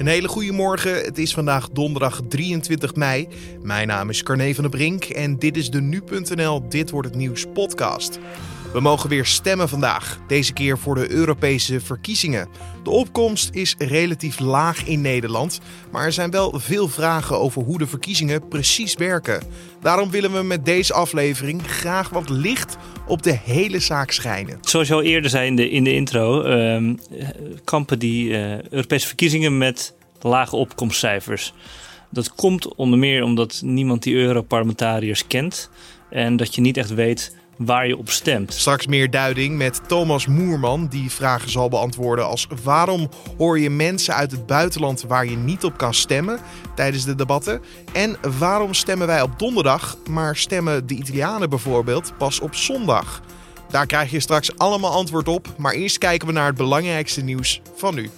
Een 0.00 0.06
hele 0.06 0.28
goede 0.28 0.52
morgen. 0.52 1.04
Het 1.04 1.18
is 1.18 1.34
vandaag 1.34 1.68
donderdag 1.68 2.20
23 2.28 2.94
mei. 2.94 3.28
Mijn 3.62 3.86
naam 3.86 4.10
is 4.10 4.22
Carne 4.22 4.54
van 4.54 4.62
der 4.62 4.72
Brink 4.72 5.04
en 5.04 5.38
dit 5.38 5.56
is 5.56 5.70
de 5.70 5.80
nu.nl 5.80 6.68
Dit 6.68 6.90
wordt 6.90 7.08
het 7.08 7.16
nieuws 7.16 7.46
podcast. 7.52 8.18
We 8.72 8.80
mogen 8.80 9.08
weer 9.08 9.26
stemmen 9.26 9.68
vandaag, 9.68 10.18
deze 10.26 10.52
keer 10.52 10.78
voor 10.78 10.94
de 10.94 11.10
Europese 11.10 11.80
verkiezingen. 11.80 12.48
De 12.82 12.90
opkomst 12.90 13.54
is 13.54 13.74
relatief 13.78 14.38
laag 14.38 14.84
in 14.84 15.00
Nederland, 15.00 15.60
maar 15.90 16.04
er 16.04 16.12
zijn 16.12 16.30
wel 16.30 16.52
veel 16.60 16.88
vragen 16.88 17.38
over 17.38 17.62
hoe 17.62 17.78
de 17.78 17.86
verkiezingen 17.86 18.48
precies 18.48 18.94
werken. 18.94 19.42
Daarom 19.80 20.10
willen 20.10 20.32
we 20.32 20.42
met 20.42 20.64
deze 20.64 20.92
aflevering 20.92 21.62
graag 21.66 22.08
wat 22.08 22.28
licht 22.28 22.76
op 23.10 23.22
de 23.22 23.38
hele 23.44 23.78
zaak 23.78 24.10
schijnen. 24.10 24.58
Zoals 24.60 24.88
je 24.88 24.94
al 24.94 25.02
eerder 25.02 25.30
zei 25.30 25.46
in 25.46 25.56
de, 25.56 25.70
in 25.70 25.84
de 25.84 25.94
intro, 25.94 26.42
ehm, 26.42 26.94
kampen 27.64 27.98
die 27.98 28.28
uh, 28.28 28.62
Europese 28.62 29.06
verkiezingen 29.06 29.58
met 29.58 29.94
lage 30.20 30.56
opkomstcijfers. 30.56 31.52
Dat 32.10 32.34
komt 32.34 32.74
onder 32.74 32.98
meer 32.98 33.22
omdat 33.22 33.60
niemand 33.64 34.02
die 34.02 34.14
Europarlementariërs 34.14 35.26
kent 35.26 35.70
en 36.10 36.36
dat 36.36 36.54
je 36.54 36.60
niet 36.60 36.76
echt 36.76 36.94
weet 36.94 37.36
waar 37.60 37.86
je 37.86 37.96
op 37.96 38.10
stemt. 38.10 38.52
Straks 38.52 38.86
meer 38.86 39.10
duiding 39.10 39.56
met 39.56 39.80
Thomas 39.88 40.26
Moerman, 40.26 40.86
die 40.86 41.10
vragen 41.10 41.50
zal 41.50 41.68
beantwoorden 41.68 42.26
als 42.26 42.46
waarom 42.62 43.08
hoor 43.38 43.58
je 43.58 43.70
mensen 43.70 44.14
uit 44.14 44.30
het 44.30 44.46
buitenland 44.46 45.02
waar 45.02 45.26
je 45.26 45.36
niet 45.36 45.64
op 45.64 45.76
kan 45.76 45.94
stemmen 45.94 46.38
tijdens 46.74 47.04
de 47.04 47.14
debatten? 47.14 47.60
En 47.92 48.16
waarom 48.38 48.74
stemmen 48.74 49.06
wij 49.06 49.22
op 49.22 49.38
donderdag, 49.38 49.96
maar 50.10 50.36
stemmen 50.36 50.86
de 50.86 50.94
Italianen 50.94 51.50
bijvoorbeeld 51.50 52.12
pas 52.18 52.40
op 52.40 52.54
zondag? 52.54 53.22
Daar 53.68 53.86
krijg 53.86 54.10
je 54.10 54.20
straks 54.20 54.58
allemaal 54.58 54.92
antwoord 54.92 55.28
op, 55.28 55.48
maar 55.56 55.72
eerst 55.72 55.98
kijken 55.98 56.26
we 56.26 56.32
naar 56.32 56.46
het 56.46 56.56
belangrijkste 56.56 57.22
nieuws 57.22 57.60
van 57.76 57.94
nu. 57.94 58.10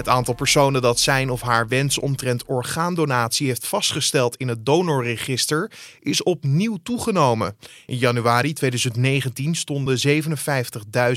Het 0.00 0.08
aantal 0.08 0.34
personen 0.34 0.82
dat 0.82 1.00
zijn 1.00 1.30
of 1.30 1.40
haar 1.40 1.68
wens 1.68 1.98
omtrent 1.98 2.44
orgaandonatie 2.44 3.46
heeft 3.46 3.66
vastgesteld 3.66 4.36
in 4.36 4.48
het 4.48 4.66
donorregister 4.66 5.70
is 6.00 6.22
opnieuw 6.22 6.78
toegenomen. 6.82 7.56
In 7.86 7.96
januari 7.96 8.52
2019 8.52 9.54
stonden 9.54 9.98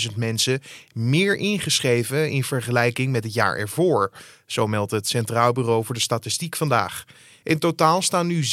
57.000 0.09 0.15
mensen 0.15 0.61
meer 0.93 1.35
ingeschreven 1.35 2.31
in 2.31 2.43
vergelijking 2.43 3.11
met 3.11 3.23
het 3.23 3.33
jaar 3.33 3.57
ervoor. 3.57 4.11
Zo 4.45 4.67
meldt 4.67 4.91
het 4.91 5.07
Centraal 5.07 5.51
Bureau 5.51 5.85
voor 5.85 5.95
de 5.95 6.01
Statistiek 6.01 6.55
vandaag. 6.55 7.03
In 7.43 7.59
totaal 7.59 8.01
staan 8.01 8.27
nu 8.27 8.43
6,4 8.43 8.49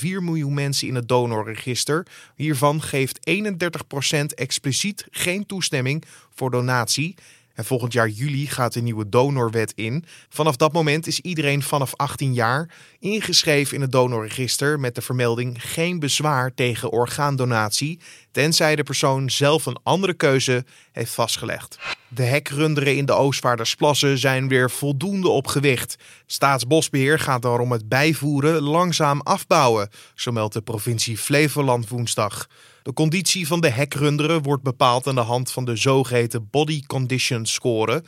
miljoen 0.00 0.54
mensen 0.54 0.88
in 0.88 0.94
het 0.94 1.08
donorregister. 1.08 2.06
Hiervan 2.36 2.82
geeft 2.82 3.30
31% 3.30 4.24
expliciet 4.34 5.06
geen 5.10 5.46
toestemming 5.46 6.04
voor 6.34 6.50
donatie. 6.50 7.14
En 7.54 7.64
volgend 7.64 7.92
jaar 7.92 8.08
juli 8.08 8.46
gaat 8.46 8.72
de 8.72 8.82
nieuwe 8.82 9.08
donorwet 9.08 9.72
in. 9.74 10.04
Vanaf 10.28 10.56
dat 10.56 10.72
moment 10.72 11.06
is 11.06 11.20
iedereen 11.20 11.62
vanaf 11.62 11.96
18 11.96 12.34
jaar 12.34 12.70
ingeschreven 12.98 13.74
in 13.74 13.80
het 13.80 13.92
donorregister 13.92 14.80
met 14.80 14.94
de 14.94 15.02
vermelding 15.02 15.62
geen 15.62 15.98
bezwaar 15.98 16.54
tegen 16.54 16.90
orgaandonatie, 16.90 18.00
tenzij 18.30 18.76
de 18.76 18.82
persoon 18.82 19.30
zelf 19.30 19.66
een 19.66 19.80
andere 19.82 20.14
keuze 20.14 20.64
heeft 20.92 21.12
vastgelegd. 21.12 21.78
De 22.14 22.22
hekrunderen 22.22 22.96
in 22.96 23.06
de 23.06 23.12
Oostvaardersplassen 23.12 24.18
zijn 24.18 24.48
weer 24.48 24.70
voldoende 24.70 25.28
op 25.28 25.46
gewicht. 25.46 25.96
Staatsbosbeheer 26.26 27.18
gaat 27.18 27.42
daarom 27.42 27.72
het 27.72 27.88
bijvoeren 27.88 28.62
langzaam 28.62 29.20
afbouwen, 29.20 29.88
zo 30.14 30.32
meldt 30.32 30.54
de 30.54 30.62
provincie 30.62 31.18
Flevoland 31.18 31.88
woensdag. 31.88 32.46
De 32.82 32.92
conditie 32.92 33.46
van 33.46 33.60
de 33.60 33.68
hekrunderen 33.68 34.42
wordt 34.42 34.62
bepaald 34.62 35.06
aan 35.06 35.14
de 35.14 35.20
hand 35.20 35.52
van 35.52 35.64
de 35.64 35.76
zogeheten 35.76 36.48
Body 36.50 36.82
Condition 36.86 37.46
Score. 37.46 38.02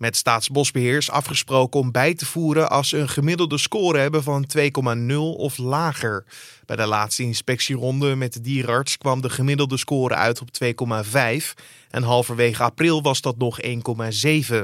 Met 0.00 0.16
Staatsbosbeheer 0.16 0.96
is 0.96 1.10
afgesproken 1.10 1.80
om 1.80 1.90
bij 1.90 2.14
te 2.14 2.26
voeren 2.26 2.70
als 2.70 2.88
ze 2.88 2.98
een 2.98 3.08
gemiddelde 3.08 3.58
score 3.58 3.98
hebben 3.98 4.22
van 4.22 4.46
2,0 4.56 5.14
of 5.16 5.58
lager. 5.58 6.24
Bij 6.66 6.76
de 6.76 6.86
laatste 6.86 7.22
inspectieronde 7.22 8.16
met 8.16 8.32
de 8.32 8.40
dierenarts 8.40 8.98
kwam 8.98 9.20
de 9.20 9.30
gemiddelde 9.30 9.76
score 9.76 10.14
uit 10.14 10.40
op 10.40 10.48
2,5 10.64 11.54
en 11.90 12.02
halverwege 12.02 12.62
april 12.62 13.02
was 13.02 13.20
dat 13.20 13.38
nog 13.38 13.60
1,7. 13.62 14.56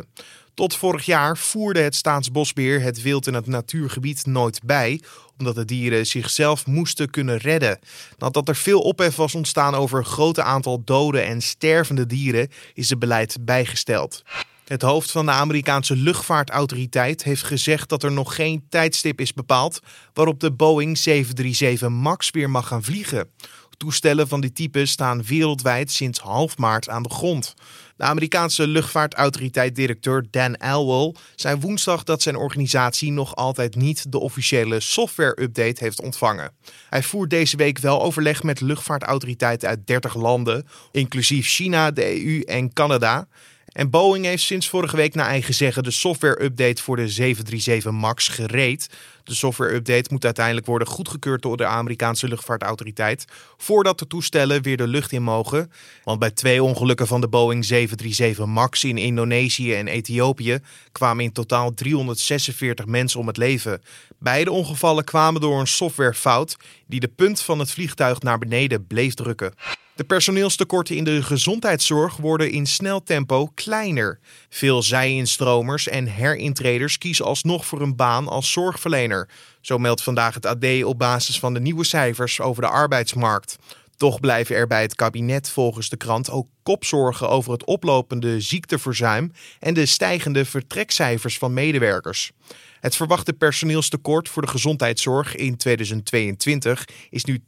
Tot 0.55 0.77
vorig 0.77 1.05
jaar 1.05 1.37
voerde 1.37 1.81
het 1.81 1.95
Staatsbosbeheer 1.95 2.81
het 2.81 3.03
wild 3.03 3.27
in 3.27 3.35
het 3.35 3.47
natuurgebied 3.47 4.27
nooit 4.27 4.61
bij, 4.65 5.01
omdat 5.39 5.55
de 5.55 5.65
dieren 5.65 6.07
zichzelf 6.07 6.67
moesten 6.67 7.11
kunnen 7.11 7.37
redden. 7.37 7.79
Nadat 8.19 8.49
er 8.49 8.57
veel 8.57 8.81
ophef 8.81 9.17
was 9.17 9.35
ontstaan 9.35 9.75
over 9.75 9.99
een 9.99 10.05
groot 10.05 10.41
aantal 10.41 10.83
dode 10.85 11.21
en 11.21 11.41
stervende 11.41 12.07
dieren, 12.07 12.49
is 12.75 12.91
het 12.91 12.99
beleid 12.99 13.37
bijgesteld. 13.41 14.23
Het 14.67 14.83
hoofd 14.83 15.11
van 15.11 15.27
de 15.27 15.33
Amerikaanse 15.33 15.97
luchtvaartautoriteit 15.97 17.23
heeft 17.23 17.43
gezegd 17.43 17.89
dat 17.89 18.03
er 18.03 18.13
nog 18.13 18.35
geen 18.35 18.67
tijdstip 18.69 19.21
is 19.21 19.33
bepaald 19.33 19.81
waarop 20.13 20.41
de 20.41 20.53
Boeing 20.53 20.99
737 20.99 21.89
MAX 21.89 22.31
weer 22.31 22.51
mag 22.51 22.67
gaan 22.67 22.83
vliegen. 22.83 23.29
Toestellen 23.77 24.29
van 24.29 24.41
die 24.41 24.53
type 24.53 24.87
staan 24.87 25.23
wereldwijd 25.23 25.91
sinds 25.91 26.19
half 26.19 26.59
maart 26.59 26.89
aan 26.89 27.03
de 27.03 27.11
grond. 27.11 27.55
De 27.97 28.05
Amerikaanse 28.05 28.67
luchtvaartautoriteit-directeur 28.67 30.27
Dan 30.31 30.55
Elwell 30.55 31.15
zei 31.35 31.61
woensdag 31.61 32.03
dat 32.03 32.23
zijn 32.23 32.37
organisatie 32.37 33.13
nog 33.13 33.35
altijd 33.37 33.75
niet 33.75 34.13
de 34.13 34.19
officiële 34.19 34.81
software-update 34.81 35.85
heeft 35.85 36.03
ontvangen. 36.03 36.53
Hij 36.89 37.03
voert 37.03 37.31
deze 37.31 37.57
week 37.57 37.79
wel 37.79 38.03
overleg 38.03 38.43
met 38.43 38.61
luchtvaartautoriteiten 38.61 39.69
uit 39.69 39.87
30 39.87 40.15
landen, 40.15 40.67
inclusief 40.93 41.47
China, 41.47 41.91
de 41.91 42.25
EU 42.25 42.41
en 42.41 42.73
Canada. 42.73 43.29
En 43.77 43.91
Boeing 43.91 44.25
heeft 44.25 44.43
sinds 44.43 44.69
vorige 44.69 44.97
week 44.97 45.15
naar 45.15 45.27
eigen 45.27 45.55
zeggen 45.55 45.83
de 45.83 45.91
software-update 45.91 46.83
voor 46.83 46.97
de 46.97 47.09
737 47.09 47.91
MAX 47.91 48.29
gereed. 48.29 48.89
De 49.27 49.35
software-update 49.35 50.09
moet 50.13 50.25
uiteindelijk 50.25 50.67
worden 50.67 50.89
goedgekeurd 50.89 51.43
door 51.43 51.57
de 51.57 51.67
Amerikaanse 51.67 52.29
luchtvaartautoriteit 52.29 53.25
voordat 53.57 53.99
de 53.99 54.07
toestellen 54.07 54.63
weer 54.63 54.77
de 54.77 54.87
lucht 54.87 55.13
in 55.13 55.23
mogen. 55.23 55.71
Want 56.05 56.19
bij 56.19 56.31
twee 56.31 56.63
ongelukken 56.63 57.07
van 57.07 57.21
de 57.21 57.29
Boeing 57.29 57.65
737 57.65 58.47
MAX 58.47 58.85
in 58.85 58.99
Indonesië 58.99 59.75
en 59.75 59.89
Ethiopië 59.89 60.59
kwamen 60.93 61.25
in 61.25 61.33
totaal 61.33 61.75
346 61.75 62.87
mensen 62.87 63.21
om 63.21 63.27
het 63.27 63.37
leven. 63.37 63.83
Beide 64.19 64.51
ongevallen 64.51 65.05
kwamen 65.05 65.41
door 65.41 65.61
een 65.61 65.67
softwarefout 65.67 66.57
die 66.87 67.01
de 67.01 67.09
punt 67.09 67.41
van 67.41 67.59
het 67.59 67.71
vliegtuig 67.71 68.21
naar 68.21 68.39
beneden 68.39 68.87
bleef 68.87 69.15
drukken. 69.15 69.55
De 69.97 70.05
personeelstekorten 70.05 70.97
in 70.97 71.05
de 71.05 71.23
gezondheidszorg 71.23 72.17
worden 72.17 72.51
in 72.51 72.67
snel 72.67 73.03
tempo 73.03 73.47
kleiner. 73.55 74.19
Veel 74.49 74.83
zij-instromers 74.83 75.89
en 75.89 76.07
herintreders 76.07 76.99
kiezen 76.99 77.25
alsnog 77.25 77.67
voor 77.67 77.81
een 77.81 77.97
baan 77.97 78.29
als 78.29 78.53
zorgverlener. 78.53 79.16
Zo 79.61 79.79
meldt 79.79 80.03
vandaag 80.03 80.35
het 80.35 80.47
AD 80.47 80.85
op 80.85 80.99
basis 80.99 81.39
van 81.39 81.55
de 81.55 81.61
nieuwe 81.61 81.85
cijfers 81.85 82.41
over 82.41 82.63
de 82.63 82.69
arbeidsmarkt. 82.69 83.57
Toch 83.97 84.21
blijven 84.21 84.57
er 84.57 84.67
bij 84.67 84.83
het 84.83 84.95
kabinet 84.95 85.49
volgens 85.49 85.89
de 85.89 85.97
krant 85.97 86.31
ook 86.31 86.49
kopzorgen 86.63 87.29
over 87.29 87.53
het 87.53 87.65
oplopende 87.65 88.41
ziekteverzuim 88.41 89.33
en 89.61 89.75
de 89.75 89.87
stijgende 89.87 90.45
vertrekcijfers 90.45 91.39
van 91.39 91.55
medewerkers. 91.55 92.33
Het 92.81 92.97
verwachte 92.97 93.33
personeelstekort 93.33 94.29
voor 94.29 94.43
de 94.43 94.49
gezondheidszorg 94.49 95.35
in 95.35 95.57
2022 95.57 96.89
is 97.11 97.25
nu 97.25 97.43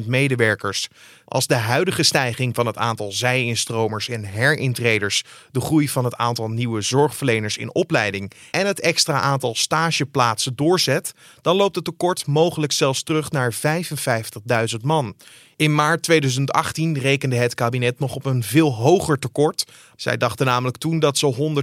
80.000 0.00 0.06
medewerkers. 0.06 0.88
Als 1.24 1.46
de 1.46 1.54
huidige 1.54 2.02
stijging 2.02 2.54
van 2.54 2.66
het 2.66 2.76
aantal 2.76 3.12
zij-instromers 3.12 4.08
en 4.08 4.24
herintreders, 4.24 5.24
de 5.50 5.60
groei 5.60 5.88
van 5.88 6.04
het 6.04 6.16
aantal 6.16 6.48
nieuwe 6.48 6.80
zorgverleners 6.80 7.56
in 7.56 7.74
opleiding 7.74 8.32
en 8.50 8.66
het 8.66 8.80
extra 8.80 9.20
aantal 9.20 9.54
stageplaatsen 9.54 10.56
doorzet, 10.56 11.12
dan 11.40 11.56
loopt 11.56 11.76
het 11.76 11.84
tekort 11.84 12.26
mogelijk 12.26 12.72
zelfs 12.72 13.02
terug 13.02 13.30
naar 13.30 13.54
55.000 13.54 14.80
man. 14.82 15.16
In 15.58 15.74
maart 15.74 16.02
2018 16.02 16.98
rekende 16.98 17.36
het 17.36 17.54
kabinet 17.54 17.98
nog 17.98 18.14
op 18.14 18.24
een 18.24 18.42
veel 18.42 18.74
hoger 18.74 19.18
tekort. 19.18 19.64
Zij 19.96 20.16
dachten 20.16 20.46
namelijk 20.46 20.76
toen 20.76 20.98
dat 20.98 21.18
ze 21.18 21.58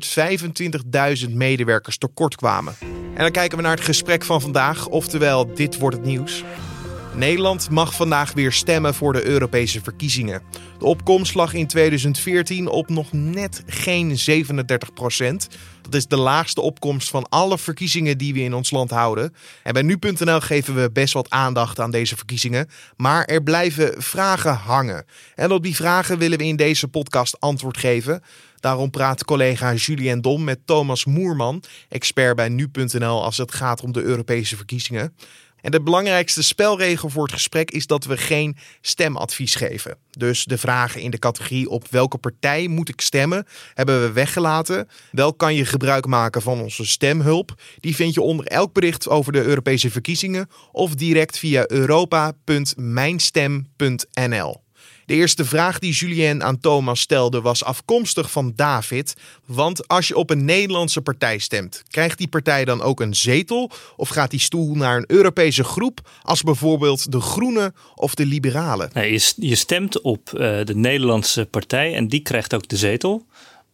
125.000 1.28 1.34
medewerkers 1.34 1.98
tekort 1.98 2.36
kwamen. 2.36 2.76
En 3.14 3.22
dan 3.22 3.32
kijken 3.32 3.58
we 3.58 3.64
naar 3.64 3.76
het 3.76 3.86
gesprek 3.86 4.24
van 4.24 4.42
vandaag, 4.42 4.88
oftewel 4.88 5.54
dit 5.54 5.78
wordt 5.78 5.96
het 5.96 6.06
nieuws. 6.06 6.44
Nederland 7.14 7.70
mag 7.70 7.96
vandaag 7.96 8.34
weer 8.34 8.52
stemmen 8.52 8.94
voor 8.94 9.14
de 9.14 9.26
Europese 9.26 9.82
verkiezingen. 9.82 10.42
De 10.80 10.86
opkomst 10.86 11.36
lag 11.36 11.54
in 11.54 11.68
2014 11.68 12.68
op 12.68 12.90
nog 12.90 13.12
net 13.12 13.64
geen 13.66 14.18
37 14.18 14.94
procent. 14.94 15.48
Dat 15.86 15.96
is 15.96 16.08
de 16.08 16.18
laagste 16.18 16.62
opkomst 16.62 17.10
van 17.10 17.30
alle 17.30 17.58
verkiezingen 17.58 18.18
die 18.18 18.34
we 18.34 18.40
in 18.40 18.54
ons 18.54 18.72
land 18.72 18.90
houden. 18.90 19.34
En 19.64 19.74
bij 19.74 19.82
nu.nl 19.82 20.40
geven 20.40 20.76
we 20.76 20.92
best 20.92 21.14
wat 21.14 21.30
aandacht 21.30 21.80
aan 21.80 21.92
deze 21.92 22.16
verkiezingen. 22.16 22.70
Maar 22.98 23.26
er 23.26 23.44
blijven 23.44 24.04
vragen 24.04 24.54
hangen. 24.54 25.06
En 25.36 25.52
op 25.52 25.64
die 25.64 25.76
vragen 25.76 26.18
willen 26.18 26.38
we 26.38 26.44
in 26.44 26.56
deze 26.56 26.88
podcast 26.88 27.40
antwoord 27.40 27.78
geven. 27.78 28.22
Daarom 28.60 28.90
praat 28.90 29.26
collega 29.26 29.74
Julien 29.74 30.22
Dom 30.22 30.44
met 30.44 30.60
Thomas 30.66 31.06
Moerman, 31.06 31.64
expert 31.90 32.36
bij 32.36 32.50
nu.nl 32.50 33.24
als 33.24 33.38
het 33.38 33.54
gaat 33.54 33.82
om 33.82 33.92
de 33.92 34.02
Europese 34.02 34.56
verkiezingen. 34.56 35.14
En 35.66 35.72
de 35.72 35.82
belangrijkste 35.82 36.44
spelregel 36.44 37.10
voor 37.10 37.24
het 37.24 37.34
gesprek 37.34 37.72
is 37.72 37.88
dat 37.88 38.06
we 38.06 38.18
geen 38.18 38.58
stemadvies 38.82 39.56
geven. 39.56 39.98
Dus 40.12 40.44
de 40.44 40.58
vragen 40.58 41.02
in 41.02 41.12
de 41.12 41.20
categorie 41.20 41.70
op 41.70 41.88
welke 41.90 42.18
partij 42.18 42.68
moet 42.68 42.90
ik 42.90 43.02
stemmen 43.02 43.46
hebben 43.74 44.02
we 44.02 44.12
weggelaten. 44.12 44.88
Wel 45.12 45.34
kan 45.34 45.56
je 45.56 45.66
gebruik 45.66 46.06
maken 46.06 46.42
van 46.42 46.62
onze 46.62 46.86
stemhulp. 46.86 47.62
Die 47.80 47.96
vind 47.96 48.14
je 48.14 48.22
onder 48.22 48.46
elk 48.46 48.74
bericht 48.74 49.10
over 49.10 49.32
de 49.32 49.44
Europese 49.44 49.92
verkiezingen 49.92 50.50
of 50.72 50.96
direct 50.96 51.38
via 51.38 51.68
europa.mijnstem.nl. 51.68 54.65
De 55.06 55.14
eerste 55.14 55.46
vraag 55.46 55.80
die 55.80 55.94
Julien 55.94 56.44
aan 56.44 56.60
Thomas 56.60 57.00
stelde 57.00 57.42
was 57.42 57.64
afkomstig 57.64 58.32
van 58.32 58.54
David. 58.56 59.16
Want 59.46 59.88
als 59.88 60.08
je 60.08 60.16
op 60.16 60.30
een 60.30 60.46
Nederlandse 60.46 61.02
partij 61.02 61.38
stemt, 61.38 61.84
krijgt 61.90 62.18
die 62.18 62.28
partij 62.28 62.66
dan 62.66 62.82
ook 62.82 63.00
een 63.00 63.16
zetel? 63.16 63.72
Of 63.96 64.10
gaat 64.10 64.32
die 64.32 64.40
stoel 64.40 64.76
naar 64.76 64.98
een 64.98 65.06
Europese 65.08 65.64
groep, 65.64 66.10
als 66.22 66.42
bijvoorbeeld 66.42 67.12
de 67.12 67.22
Groenen 67.22 67.76
of 67.96 68.16
de 68.16 68.26
Liberalen? 68.26 68.90
Nee, 68.94 69.22
je, 69.36 69.56
stemt 69.56 70.02
op 70.02 70.32
uh, 70.34 70.40
de 70.40 70.76
Nederlandse 70.76 71.46
partij 71.46 71.96
en 71.96 72.08
die 72.08 72.22
krijgt 72.22 72.54
ook 72.54 72.68
de 72.68 72.78
zetel. 72.78 73.26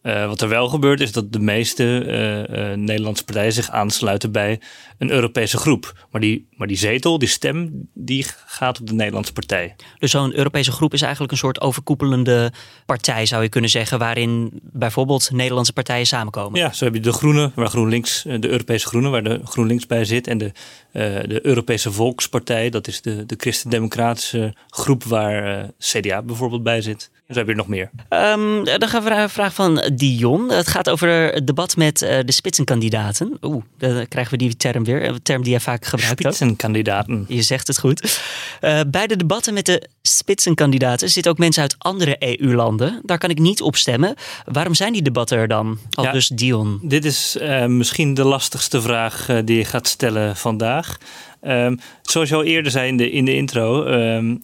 Uh, 0.02 0.26
wat 0.26 0.40
er 0.40 0.48
wel 0.48 0.68
gebeurt 0.68 1.00
is 1.00 1.12
dat 1.12 1.32
de 1.32 1.38
meeste 1.38 1.84
uh, 1.84 2.70
uh, 2.70 2.76
Nederlandse 2.76 3.24
partijen 3.24 3.52
zich 3.52 3.70
aansluiten 3.70 4.32
bij 4.32 4.60
een 4.98 5.10
Europese 5.10 5.56
groep. 5.56 6.06
Maar 6.10 6.20
die, 6.20 6.48
maar 6.56 6.66
die 6.66 6.76
zetel, 6.76 7.18
die 7.18 7.28
stem, 7.28 7.88
die 7.94 8.26
gaat 8.46 8.80
op 8.80 8.86
de 8.86 8.94
Nederlandse 8.94 9.32
partij. 9.32 9.76
Dus 9.98 10.10
zo'n 10.10 10.36
Europese 10.36 10.72
groep 10.72 10.92
is 10.92 11.02
eigenlijk 11.02 11.32
een 11.32 11.38
soort 11.38 11.60
overkoepelende 11.60 12.52
partij, 12.86 13.26
zou 13.26 13.42
je 13.42 13.48
kunnen 13.48 13.70
zeggen, 13.70 13.98
waarin 13.98 14.60
bijvoorbeeld 14.62 15.30
Nederlandse 15.30 15.72
partijen 15.72 16.06
samenkomen. 16.06 16.60
Ja, 16.60 16.72
zo 16.72 16.84
heb 16.84 16.94
je 16.94 17.00
de 17.00 17.12
Groenen, 17.12 17.52
waar 17.54 17.68
GroenLinks, 17.68 18.22
de 18.22 18.48
Europese 18.48 18.86
Groenen, 18.86 19.10
waar 19.10 19.22
de 19.22 19.40
GroenLinks 19.44 19.86
bij 19.86 20.04
zit. 20.04 20.26
En 20.26 20.38
de, 20.38 20.52
de 21.26 21.46
Europese 21.46 21.92
Volkspartij, 21.92 22.70
dat 22.70 22.86
is 22.86 23.00
de, 23.00 23.26
de 23.26 23.34
christendemocratische 23.38 24.54
groep 24.68 25.04
waar 25.04 25.70
CDA 25.78 26.22
bijvoorbeeld 26.22 26.62
bij 26.62 26.80
zit. 26.80 27.10
Dus 27.32 27.40
heb 27.40 27.50
je 27.50 27.54
nog 27.54 27.68
meer. 27.68 27.90
Um, 28.10 28.64
dan 28.64 28.88
gaan 28.88 29.02
we 29.02 29.08
naar 29.08 29.22
een 29.22 29.30
vraag 29.30 29.54
van 29.54 29.90
Dion. 29.94 30.50
Het 30.50 30.68
gaat 30.68 30.90
over 30.90 31.08
het 31.08 31.46
debat 31.46 31.76
met 31.76 32.02
uh, 32.02 32.08
de 32.24 32.32
spitsenkandidaten. 32.32 33.38
Oeh, 33.42 33.64
dan 33.78 34.08
krijgen 34.08 34.32
we 34.32 34.38
die 34.38 34.56
term 34.56 34.84
weer. 34.84 35.04
Een 35.04 35.22
term 35.22 35.42
die 35.42 35.50
jij 35.50 35.60
vaak 35.60 35.84
gebruikt 35.84 36.20
Spitsenkandidaten. 36.20 37.24
Je 37.28 37.42
zegt 37.42 37.66
het 37.66 37.78
goed. 37.78 38.20
Uh, 38.60 38.80
bij 38.86 39.06
de 39.06 39.16
debatten 39.16 39.54
met 39.54 39.66
de 39.66 39.88
spitsenkandidaten 40.02 41.10
zitten 41.10 41.32
ook 41.32 41.38
mensen 41.38 41.62
uit 41.62 41.74
andere 41.78 42.16
EU-landen. 42.18 43.00
Daar 43.04 43.18
kan 43.18 43.30
ik 43.30 43.38
niet 43.38 43.62
op 43.62 43.76
stemmen. 43.76 44.14
Waarom 44.44 44.74
zijn 44.74 44.92
die 44.92 45.02
debatten 45.02 45.38
er 45.38 45.48
dan? 45.48 45.78
Al 45.90 46.04
ja, 46.04 46.12
dus 46.12 46.28
Dion. 46.28 46.80
Dit 46.82 47.04
is 47.04 47.36
uh, 47.40 47.66
misschien 47.66 48.14
de 48.14 48.24
lastigste 48.24 48.82
vraag 48.82 49.26
die 49.44 49.56
je 49.56 49.64
gaat 49.64 49.88
stellen 49.88 50.36
vandaag. 50.36 50.98
Um, 51.46 51.78
zoals 52.02 52.28
je 52.28 52.34
al 52.34 52.44
eerder 52.44 52.72
zei 52.72 52.88
in 52.88 52.96
de, 52.96 53.10
in 53.10 53.24
de 53.24 53.34
intro, 53.34 53.86
um, 53.86 54.42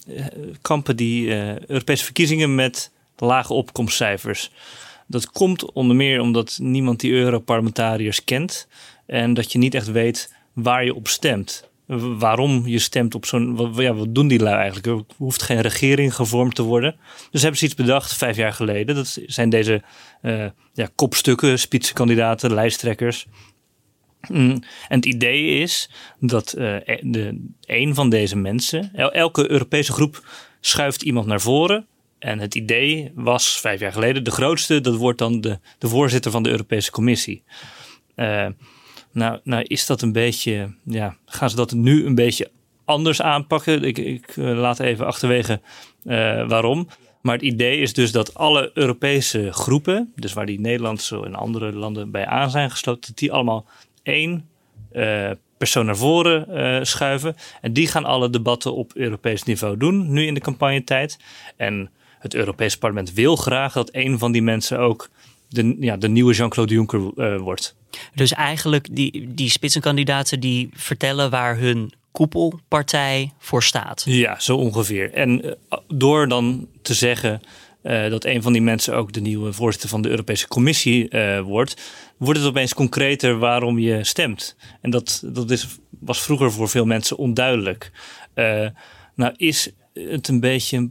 kampen 0.62 0.96
die 0.96 1.26
uh, 1.26 1.58
Europese 1.58 2.04
verkiezingen 2.04 2.54
met 2.54 2.92
lage 3.16 3.52
opkomstcijfers. 3.52 4.50
Dat 5.06 5.30
komt 5.30 5.72
onder 5.72 5.96
meer 5.96 6.20
omdat 6.20 6.58
niemand 6.60 7.00
die 7.00 7.12
Europarlementariërs 7.12 8.24
kent 8.24 8.68
en 9.06 9.34
dat 9.34 9.52
je 9.52 9.58
niet 9.58 9.74
echt 9.74 9.90
weet 9.90 10.34
waar 10.52 10.84
je 10.84 10.94
op 10.94 11.08
stemt. 11.08 11.70
Waarom 12.18 12.62
je 12.66 12.78
stemt 12.78 13.14
op 13.14 13.26
zo'n. 13.26 13.56
Wat, 13.56 13.70
ja, 13.76 13.94
wat 13.94 14.14
doen 14.14 14.28
die 14.28 14.38
lui 14.38 14.56
eigenlijk? 14.56 14.86
Er 14.86 15.14
hoeft 15.16 15.42
geen 15.42 15.60
regering 15.60 16.14
gevormd 16.14 16.54
te 16.54 16.62
worden. 16.62 16.96
Dus 17.30 17.40
hebben 17.40 17.58
ze 17.58 17.64
iets 17.64 17.74
bedacht 17.74 18.16
vijf 18.16 18.36
jaar 18.36 18.52
geleden. 18.52 18.94
Dat 18.94 19.18
zijn 19.26 19.50
deze 19.50 19.82
uh, 20.22 20.44
ja, 20.72 20.88
kopstukken, 20.94 21.58
spitsenkandidaten, 21.58 22.54
lijsttrekkers. 22.54 23.26
Mm. 24.28 24.62
En 24.88 24.96
het 24.96 25.06
idee 25.06 25.60
is 25.60 25.90
dat 26.20 26.54
uh, 26.58 26.76
de, 27.00 27.50
een 27.66 27.94
van 27.94 28.10
deze 28.10 28.36
mensen, 28.36 28.94
elke 28.94 29.50
Europese 29.50 29.92
groep 29.92 30.28
schuift 30.60 31.02
iemand 31.02 31.26
naar 31.26 31.40
voren. 31.40 31.86
En 32.18 32.38
het 32.38 32.54
idee 32.54 33.12
was 33.14 33.60
vijf 33.60 33.80
jaar 33.80 33.92
geleden, 33.92 34.24
de 34.24 34.30
grootste, 34.30 34.80
dat 34.80 34.96
wordt 34.96 35.18
dan 35.18 35.40
de, 35.40 35.58
de 35.78 35.88
voorzitter 35.88 36.30
van 36.30 36.42
de 36.42 36.50
Europese 36.50 36.90
Commissie. 36.90 37.42
Uh, 38.16 38.46
nou, 39.12 39.40
nou 39.44 39.62
is 39.62 39.86
dat 39.86 40.02
een 40.02 40.12
beetje, 40.12 40.74
ja, 40.84 41.16
gaan 41.26 41.50
ze 41.50 41.56
dat 41.56 41.72
nu 41.72 42.06
een 42.06 42.14
beetje 42.14 42.50
anders 42.84 43.22
aanpakken? 43.22 43.84
Ik, 43.84 43.98
ik 43.98 44.36
uh, 44.36 44.58
laat 44.58 44.80
even 44.80 45.06
achterwege 45.06 45.60
waarom. 46.48 46.88
Maar 47.20 47.34
het 47.34 47.44
idee 47.46 47.78
is 47.80 47.92
dus 47.92 48.12
dat 48.12 48.34
alle 48.34 48.70
Europese 48.74 49.52
groepen, 49.52 50.12
dus 50.16 50.32
waar 50.32 50.46
die 50.46 50.60
Nederlandse 50.60 51.24
en 51.24 51.34
andere 51.34 51.72
landen 51.72 52.10
bij 52.10 52.26
aan 52.26 52.50
zijn 52.50 52.70
gesloten, 52.70 53.08
dat 53.08 53.18
die 53.18 53.32
allemaal 53.32 53.66
één 54.08 54.48
uh, 54.92 55.30
persoon 55.58 55.86
naar 55.86 55.96
voren 55.96 56.46
uh, 56.50 56.84
schuiven. 56.84 57.36
En 57.60 57.72
die 57.72 57.86
gaan 57.86 58.04
alle 58.04 58.30
debatten 58.30 58.74
op 58.74 58.92
Europees 58.94 59.42
niveau 59.42 59.76
doen, 59.76 60.12
nu 60.12 60.26
in 60.26 60.34
de 60.34 60.40
campagnetijd. 60.40 61.18
En 61.56 61.90
het 62.18 62.34
Europees 62.34 62.76
Parlement 62.76 63.12
wil 63.12 63.36
graag 63.36 63.72
dat 63.72 63.88
een 63.92 64.18
van 64.18 64.32
die 64.32 64.42
mensen 64.42 64.78
ook 64.78 65.08
de, 65.48 65.76
ja, 65.80 65.96
de 65.96 66.08
nieuwe 66.08 66.34
Jean-Claude 66.34 66.74
Juncker 66.74 67.10
uh, 67.16 67.36
wordt. 67.36 67.76
Dus 68.14 68.32
eigenlijk 68.32 68.88
die, 68.90 69.34
die 69.34 69.50
spitsenkandidaten 69.50 70.40
die 70.40 70.68
vertellen 70.72 71.30
waar 71.30 71.56
hun 71.56 71.92
koepelpartij 72.12 73.32
voor 73.38 73.62
staat. 73.62 74.02
Ja, 74.06 74.40
zo 74.40 74.56
ongeveer. 74.56 75.12
En 75.12 75.56
door 75.88 76.28
dan 76.28 76.68
te 76.82 76.94
zeggen 76.94 77.40
uh, 77.88 78.10
dat 78.10 78.24
een 78.24 78.42
van 78.42 78.52
die 78.52 78.62
mensen 78.62 78.94
ook 78.94 79.12
de 79.12 79.20
nieuwe 79.20 79.52
voorzitter 79.52 79.88
van 79.88 80.02
de 80.02 80.08
Europese 80.08 80.48
Commissie 80.48 81.14
uh, 81.14 81.40
wordt, 81.40 81.80
wordt 82.16 82.38
het 82.38 82.48
opeens 82.48 82.74
concreter 82.74 83.38
waarom 83.38 83.78
je 83.78 84.04
stemt. 84.04 84.56
En 84.80 84.90
dat, 84.90 85.22
dat 85.26 85.50
is, 85.50 85.66
was 86.00 86.22
vroeger 86.22 86.52
voor 86.52 86.68
veel 86.68 86.84
mensen 86.84 87.16
onduidelijk. 87.16 87.92
Uh, 88.34 88.68
nou 89.14 89.34
is 89.36 89.70
het 89.92 90.28
een 90.28 90.40
beetje 90.40 90.90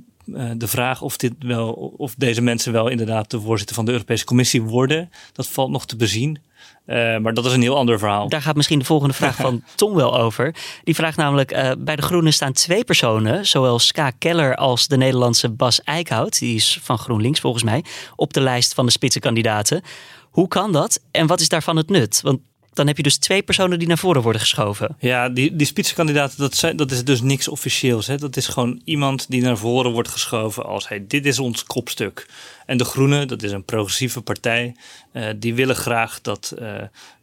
de 0.57 0.67
vraag 0.67 1.01
of, 1.01 1.17
dit 1.17 1.33
wel, 1.39 1.71
of 1.97 2.15
deze 2.15 2.41
mensen 2.41 2.71
wel 2.71 2.87
inderdaad 2.87 3.31
de 3.31 3.41
voorzitter 3.41 3.75
van 3.75 3.85
de 3.85 3.91
Europese 3.91 4.25
Commissie 4.25 4.61
worden. 4.61 5.09
Dat 5.33 5.47
valt 5.47 5.71
nog 5.71 5.85
te 5.85 5.95
bezien. 5.95 6.39
Uh, 6.87 7.17
maar 7.17 7.33
dat 7.33 7.45
is 7.45 7.53
een 7.53 7.61
heel 7.61 7.77
ander 7.77 7.99
verhaal. 7.99 8.29
Daar 8.29 8.41
gaat 8.41 8.55
misschien 8.55 8.79
de 8.79 8.85
volgende 8.85 9.13
vraag 9.13 9.35
van 9.47 9.63
Tom 9.75 9.95
wel 9.95 10.17
over. 10.17 10.55
Die 10.83 10.95
vraagt 10.95 11.17
namelijk: 11.17 11.53
uh, 11.53 11.71
bij 11.77 11.95
de 11.95 12.01
Groenen 12.01 12.33
staan 12.33 12.53
twee 12.53 12.83
personen, 12.83 13.45
zowel 13.47 13.79
Ska 13.79 14.11
Keller 14.17 14.55
als 14.55 14.87
de 14.87 14.97
Nederlandse 14.97 15.49
Bas 15.49 15.83
Eickhout, 15.83 16.39
die 16.39 16.55
is 16.55 16.79
van 16.81 16.97
GroenLinks 16.97 17.39
volgens 17.39 17.63
mij, 17.63 17.83
op 18.15 18.33
de 18.33 18.41
lijst 18.41 18.73
van 18.73 18.85
de 18.85 18.91
spitsenkandidaten. 18.91 19.81
Hoe 20.29 20.47
kan 20.47 20.71
dat 20.71 21.01
en 21.11 21.27
wat 21.27 21.39
is 21.39 21.49
daarvan 21.49 21.77
het 21.77 21.89
nut? 21.89 22.21
Want 22.23 22.39
dan 22.77 22.87
heb 22.87 22.97
je 22.97 23.03
dus 23.03 23.17
twee 23.17 23.43
personen 23.43 23.79
die 23.79 23.87
naar 23.87 23.97
voren 23.97 24.21
worden 24.21 24.41
geschoven. 24.41 24.95
Ja, 24.99 25.29
die, 25.29 25.55
die 25.55 25.67
spitsenkandidaten, 25.67 26.37
dat, 26.37 26.55
zijn, 26.55 26.75
dat 26.75 26.91
is 26.91 27.03
dus 27.03 27.21
niks 27.21 27.47
officieels. 27.47 28.07
Hè? 28.07 28.17
Dat 28.17 28.37
is 28.37 28.47
gewoon 28.47 28.81
iemand 28.83 29.29
die 29.29 29.41
naar 29.41 29.57
voren 29.57 29.91
wordt 29.91 30.09
geschoven 30.09 30.65
als 30.65 30.87
hey, 30.87 31.05
dit 31.07 31.25
is 31.25 31.39
ons 31.39 31.63
kopstuk. 31.63 32.25
En 32.65 32.77
de 32.77 32.85
Groenen, 32.85 33.27
dat 33.27 33.43
is 33.43 33.51
een 33.51 33.65
progressieve 33.65 34.21
partij, 34.21 34.75
uh, 35.13 35.27
die 35.35 35.53
willen 35.53 35.75
graag 35.75 36.21
dat 36.21 36.55
uh, 36.59 36.67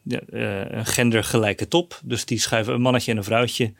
uh, 0.04 0.70
een 0.70 0.86
gendergelijke 0.86 1.68
top. 1.68 2.00
Dus 2.04 2.24
die 2.24 2.40
schuiven 2.40 2.74
een 2.74 2.80
mannetje 2.80 3.10
en 3.10 3.16
een 3.16 3.24
vrouwtje 3.24 3.72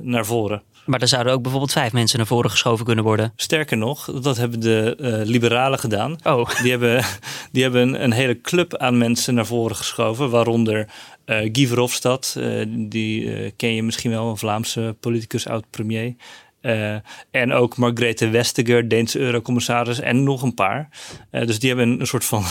naar 0.00 0.26
voren. 0.26 0.62
Maar 0.84 1.00
er 1.00 1.08
zouden 1.08 1.32
ook 1.32 1.42
bijvoorbeeld 1.42 1.72
vijf 1.72 1.92
mensen 1.92 2.18
naar 2.18 2.26
voren 2.26 2.50
geschoven 2.50 2.84
kunnen 2.84 3.04
worden. 3.04 3.32
Sterker 3.36 3.76
nog, 3.76 4.20
dat 4.20 4.36
hebben 4.36 4.60
de 4.60 4.96
uh, 5.00 5.28
liberalen 5.28 5.78
gedaan. 5.78 6.16
Oh. 6.22 6.60
Die 6.62 6.70
hebben, 6.70 7.04
die 7.52 7.62
hebben 7.62 7.82
een, 7.82 8.02
een, 8.02 8.12
hele 8.12 8.40
club 8.40 8.76
aan 8.76 8.98
mensen 8.98 9.34
naar 9.34 9.46
voren 9.46 9.76
geschoven. 9.76 10.30
Waaronder 10.30 10.88
uh, 11.26 11.48
Guy 11.52 11.66
Verhofstadt, 11.66 12.34
uh, 12.38 12.64
die 12.68 13.50
ken 13.50 13.74
je 13.74 13.82
misschien 13.82 14.10
wel, 14.10 14.30
een 14.30 14.36
Vlaamse 14.36 14.96
politicus, 15.00 15.46
oud-premier. 15.46 16.14
en 17.30 17.52
ook 17.52 17.76
Margrethe 17.76 18.30
Vestager, 18.30 18.88
Deense 18.88 19.18
eurocommissaris 19.18 20.00
en 20.00 20.22
nog 20.22 20.42
een 20.42 20.54
paar. 20.54 20.88
dus 21.30 21.58
die 21.58 21.68
hebben 21.68 21.88
een, 21.88 22.00
een 22.00 22.06
soort 22.06 22.24
van 22.24 22.44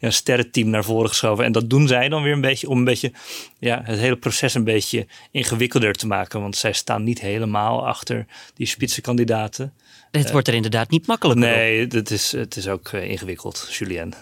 ja, 0.00 0.10
sterrenteam 0.10 0.70
naar 0.70 0.84
voren 0.84 1.08
geschoven. 1.08 1.44
En 1.44 1.52
dat 1.52 1.70
doen 1.70 1.88
zij 1.88 2.08
dan 2.08 2.22
weer 2.22 2.32
een 2.32 2.40
beetje 2.40 2.68
om 2.68 2.78
een 2.78 2.84
beetje 2.84 3.12
ja, 3.58 3.80
het 3.84 3.98
hele 3.98 4.16
proces 4.16 4.54
een 4.54 4.64
beetje 4.64 5.06
ingewikkelder 5.30 5.94
te 5.94 6.06
maken. 6.06 6.40
Want 6.40 6.56
zij 6.56 6.72
staan 6.72 7.02
niet 7.02 7.20
helemaal 7.20 7.86
achter 7.86 8.26
die 8.54 8.66
spitsenkandidaten. 8.66 9.72
Het 10.10 10.26
uh, 10.26 10.32
wordt 10.32 10.48
er 10.48 10.54
inderdaad 10.54 10.90
niet 10.90 11.06
makkelijker 11.06 11.46
Nee, 11.46 11.86
het 11.86 12.10
is, 12.10 12.32
het 12.32 12.56
is 12.56 12.68
ook 12.68 12.92
uh, 12.92 13.10
ingewikkeld, 13.10 13.68
Julien. 13.70 14.14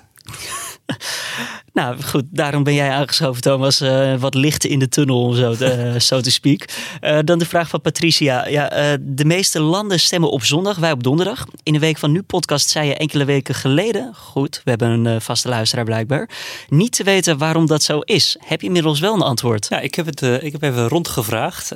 nou 1.73 2.03
goed, 2.03 2.25
daarom 2.31 2.63
ben 2.63 2.75
jij 2.75 2.91
aangeschoven, 2.91 3.43
Thomas. 3.43 3.81
Uh, 3.81 4.15
wat 4.19 4.35
licht 4.35 4.65
in 4.65 4.79
de 4.79 4.89
tunnel, 4.89 5.33
zo 5.33 5.55
te, 5.55 5.95
so 5.99 6.21
to 6.21 6.31
speak. 6.31 6.65
Uh, 7.01 7.19
dan 7.25 7.39
de 7.39 7.47
vraag 7.47 7.69
van 7.69 7.81
Patricia. 7.81 8.49
Ja, 8.49 8.93
uh, 8.93 8.99
de 9.01 9.25
meeste 9.25 9.61
landen 9.61 10.01
stemmen 10.01 10.31
op 10.31 10.45
zondag, 10.45 10.77
wij 10.77 10.93
op 10.93 11.03
donderdag. 11.03 11.47
In 11.63 11.73
de 11.73 11.79
Week 11.79 11.99
van 11.99 12.13
Nu 12.13 12.23
podcast 12.23 12.69
zei 12.69 12.89
je 12.89 12.95
enkele 12.95 13.25
weken 13.25 13.55
geleden... 13.55 14.15
goed, 14.15 14.61
we 14.65 14.71
hebben 14.71 15.07
een 15.07 15.21
vaste 15.21 15.49
luisteraar 15.49 15.85
blijkbaar... 15.85 16.31
niet 16.69 16.93
te 16.93 17.05
weten 17.05 17.39
waarom 17.39 17.67
dat 17.67 17.83
zo 17.83 18.01
is. 18.01 18.37
Heb 18.45 18.61
je 18.61 18.67
inmiddels 18.67 19.01
wel 19.01 19.15
een 19.15 19.23
antwoord? 19.23 19.67
Ja, 19.69 19.81
ik 19.81 19.95
heb, 19.95 20.07
het, 20.07 20.23
ik 20.23 20.53
heb 20.53 20.63
even 20.63 20.89
rondgevraagd... 20.89 21.73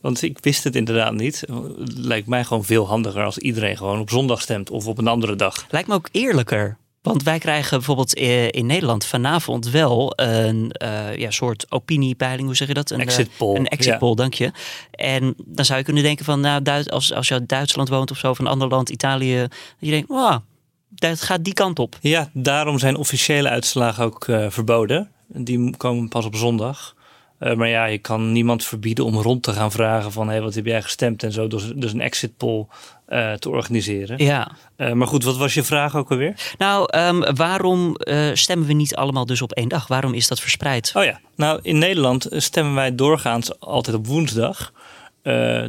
Want 0.00 0.22
ik 0.22 0.38
wist 0.40 0.64
het 0.64 0.76
inderdaad 0.76 1.12
niet. 1.12 1.40
Het 1.78 1.96
lijkt 1.96 2.26
mij 2.26 2.44
gewoon 2.44 2.64
veel 2.64 2.86
handiger 2.86 3.24
als 3.24 3.38
iedereen 3.38 3.76
gewoon 3.76 4.00
op 4.00 4.10
zondag 4.10 4.40
stemt 4.40 4.70
of 4.70 4.86
op 4.86 4.98
een 4.98 5.06
andere 5.06 5.36
dag. 5.36 5.66
Lijkt 5.70 5.88
me 5.88 5.94
ook 5.94 6.08
eerlijker. 6.12 6.76
Want 7.12 7.22
wij 7.22 7.38
krijgen 7.38 7.76
bijvoorbeeld 7.76 8.14
eh, 8.14 8.48
in 8.48 8.66
Nederland 8.66 9.04
vanavond 9.04 9.70
wel 9.70 10.12
een 10.16 10.74
uh, 10.82 11.16
ja, 11.16 11.30
soort 11.30 11.66
opiniepeiling, 11.68 12.46
hoe 12.46 12.56
zeg 12.56 12.68
je 12.68 12.74
dat? 12.74 12.90
Een 12.90 13.00
exit 13.00 13.30
poll. 13.36 13.56
Een 13.56 13.66
exit 13.66 13.98
poll, 13.98 14.14
dank 14.14 14.34
je. 14.34 14.50
En 14.90 15.34
dan 15.44 15.64
zou 15.64 15.78
je 15.78 15.84
kunnen 15.84 16.02
denken 16.02 16.24
van, 16.24 16.40
nou, 16.40 16.84
als, 16.86 17.12
als 17.12 17.28
je 17.28 17.34
uit 17.34 17.48
Duitsland 17.48 17.88
woont 17.88 18.10
of 18.10 18.18
zo, 18.18 18.30
of 18.30 18.38
een 18.38 18.46
ander 18.46 18.68
land, 18.68 18.88
Italië, 18.88 19.38
dat 19.38 19.50
je 19.78 19.90
denkt, 19.90 20.08
wow, 20.08 20.38
dat 20.88 21.20
gaat 21.20 21.44
die 21.44 21.54
kant 21.54 21.78
op. 21.78 21.96
Ja, 22.00 22.30
daarom 22.32 22.78
zijn 22.78 22.96
officiële 22.96 23.48
uitslagen 23.48 24.04
ook 24.04 24.26
uh, 24.26 24.46
verboden. 24.48 25.10
Die 25.26 25.76
komen 25.76 26.08
pas 26.08 26.24
op 26.24 26.36
zondag. 26.36 26.95
Uh, 27.40 27.54
maar 27.54 27.68
ja, 27.68 27.84
je 27.84 27.98
kan 27.98 28.32
niemand 28.32 28.64
verbieden 28.64 29.04
om 29.04 29.16
rond 29.16 29.42
te 29.42 29.52
gaan 29.52 29.70
vragen 29.70 30.12
van 30.12 30.28
hey, 30.28 30.40
wat 30.40 30.54
heb 30.54 30.66
jij 30.66 30.82
gestemd 30.82 31.22
en 31.22 31.32
zo. 31.32 31.46
Dus, 31.46 31.72
dus 31.74 31.92
een 31.92 32.00
exit 32.00 32.36
poll 32.36 32.66
uh, 33.08 33.32
te 33.32 33.50
organiseren. 33.50 34.24
Ja. 34.24 34.50
Uh, 34.76 34.92
maar 34.92 35.06
goed, 35.06 35.24
wat 35.24 35.36
was 35.36 35.54
je 35.54 35.62
vraag 35.62 35.96
ook 35.96 36.10
alweer? 36.10 36.54
Nou, 36.58 36.98
um, 36.98 37.34
waarom 37.34 37.96
stemmen 38.32 38.66
we 38.66 38.72
niet 38.72 38.96
allemaal 38.96 39.26
dus 39.26 39.42
op 39.42 39.52
één 39.52 39.68
dag? 39.68 39.86
Waarom 39.86 40.14
is 40.14 40.28
dat 40.28 40.40
verspreid? 40.40 40.92
Oh 40.94 41.04
ja, 41.04 41.20
nou 41.36 41.58
in 41.62 41.78
Nederland 41.78 42.26
stemmen 42.30 42.74
wij 42.74 42.94
doorgaans 42.94 43.60
altijd 43.60 43.96
op 43.96 44.06
woensdag. 44.06 44.72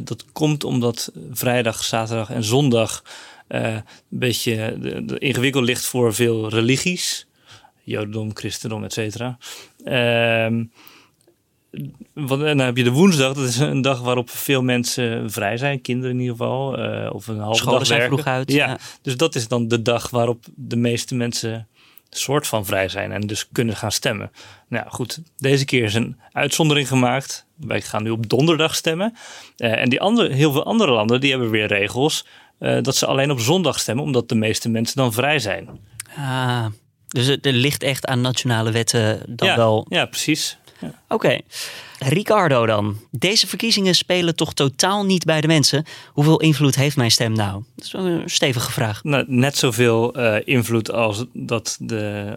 dat 0.04 0.24
komt 0.32 0.64
omdat 0.64 1.12
vrijdag, 1.32 1.84
zaterdag 1.84 2.30
en 2.30 2.44
zondag 2.44 3.02
een 3.48 3.84
beetje 4.08 4.76
de, 4.80 5.04
de 5.04 5.18
ingewikkeld 5.18 5.64
ligt 5.64 5.86
voor 5.86 6.14
veel 6.14 6.48
religies. 6.48 7.26
Jodendom, 7.82 8.36
christendom, 8.36 8.84
et 8.84 8.92
cetera. 8.92 9.38
Ehm, 9.84 10.64
want, 12.12 12.40
dan 12.40 12.58
heb 12.58 12.76
je 12.76 12.84
de 12.84 12.90
woensdag, 12.90 13.34
dat 13.34 13.48
is 13.48 13.58
een 13.58 13.82
dag 13.82 14.00
waarop 14.00 14.30
veel 14.30 14.62
mensen 14.62 15.30
vrij 15.30 15.56
zijn, 15.56 15.80
kinderen 15.80 16.14
in 16.14 16.20
ieder 16.20 16.36
geval, 16.36 16.78
uh, 16.78 17.14
of 17.14 17.26
een 17.26 17.38
halve 17.38 17.58
Scholen 17.58 17.78
dag 17.78 17.86
zijn 17.86 17.98
werken. 17.98 18.18
vroeg 18.18 18.34
uit. 18.34 18.52
Ja, 18.52 18.66
Ja. 18.66 18.78
dus 19.02 19.16
dat 19.16 19.34
is 19.34 19.48
dan 19.48 19.68
de 19.68 19.82
dag 19.82 20.10
waarop 20.10 20.44
de 20.54 20.76
meeste 20.76 21.14
mensen 21.14 21.68
soort 22.10 22.46
van 22.46 22.66
vrij 22.66 22.88
zijn 22.88 23.12
en 23.12 23.20
dus 23.20 23.48
kunnen 23.52 23.76
gaan 23.76 23.92
stemmen. 23.92 24.30
Nou 24.68 24.90
goed, 24.90 25.20
deze 25.36 25.64
keer 25.64 25.84
is 25.84 25.94
een 25.94 26.16
uitzondering 26.32 26.88
gemaakt. 26.88 27.46
Wij 27.56 27.80
gaan 27.80 28.02
nu 28.02 28.10
op 28.10 28.28
donderdag 28.28 28.74
stemmen. 28.74 29.14
Eh, 29.56 29.80
en 29.80 29.88
die 29.88 30.00
andere, 30.00 30.34
heel 30.34 30.52
veel 30.52 30.64
andere 30.64 30.92
landen 30.92 31.20
die 31.20 31.30
hebben 31.30 31.50
weer 31.50 31.66
regels 31.66 32.26
eh, 32.58 32.82
dat 32.82 32.96
ze 32.96 33.06
alleen 33.06 33.30
op 33.30 33.40
zondag 33.40 33.78
stemmen, 33.80 34.04
omdat 34.04 34.28
de 34.28 34.34
meeste 34.34 34.68
mensen 34.68 34.96
dan 34.96 35.12
vrij 35.12 35.38
zijn. 35.38 35.68
Ah, 36.16 36.66
dus 37.08 37.26
het, 37.26 37.46
er 37.46 37.52
ligt 37.52 37.82
echt 37.82 38.06
aan 38.06 38.20
nationale 38.20 38.70
wetten 38.70 39.22
dan 39.26 39.48
ja, 39.48 39.56
wel. 39.56 39.86
ja, 39.88 40.06
precies. 40.06 40.58
Oké. 41.08 41.38
Ricardo 41.98 42.66
dan. 42.66 42.96
Deze 43.10 43.46
verkiezingen 43.46 43.94
spelen 43.94 44.36
toch 44.36 44.54
totaal 44.54 45.04
niet 45.04 45.24
bij 45.24 45.40
de 45.40 45.46
mensen. 45.46 45.84
Hoeveel 46.12 46.40
invloed 46.40 46.74
heeft 46.74 46.96
mijn 46.96 47.10
stem 47.10 47.32
nou? 47.32 47.62
Dat 47.76 47.84
is 47.84 47.92
wel 47.92 48.06
een 48.06 48.30
stevige 48.30 48.72
vraag. 48.72 49.04
Nou, 49.04 49.24
net 49.26 49.56
zoveel 49.56 50.14
eh, 50.14 50.36
invloed 50.44 50.92
als 50.92 51.24
dat 51.32 51.76
de. 51.80 52.36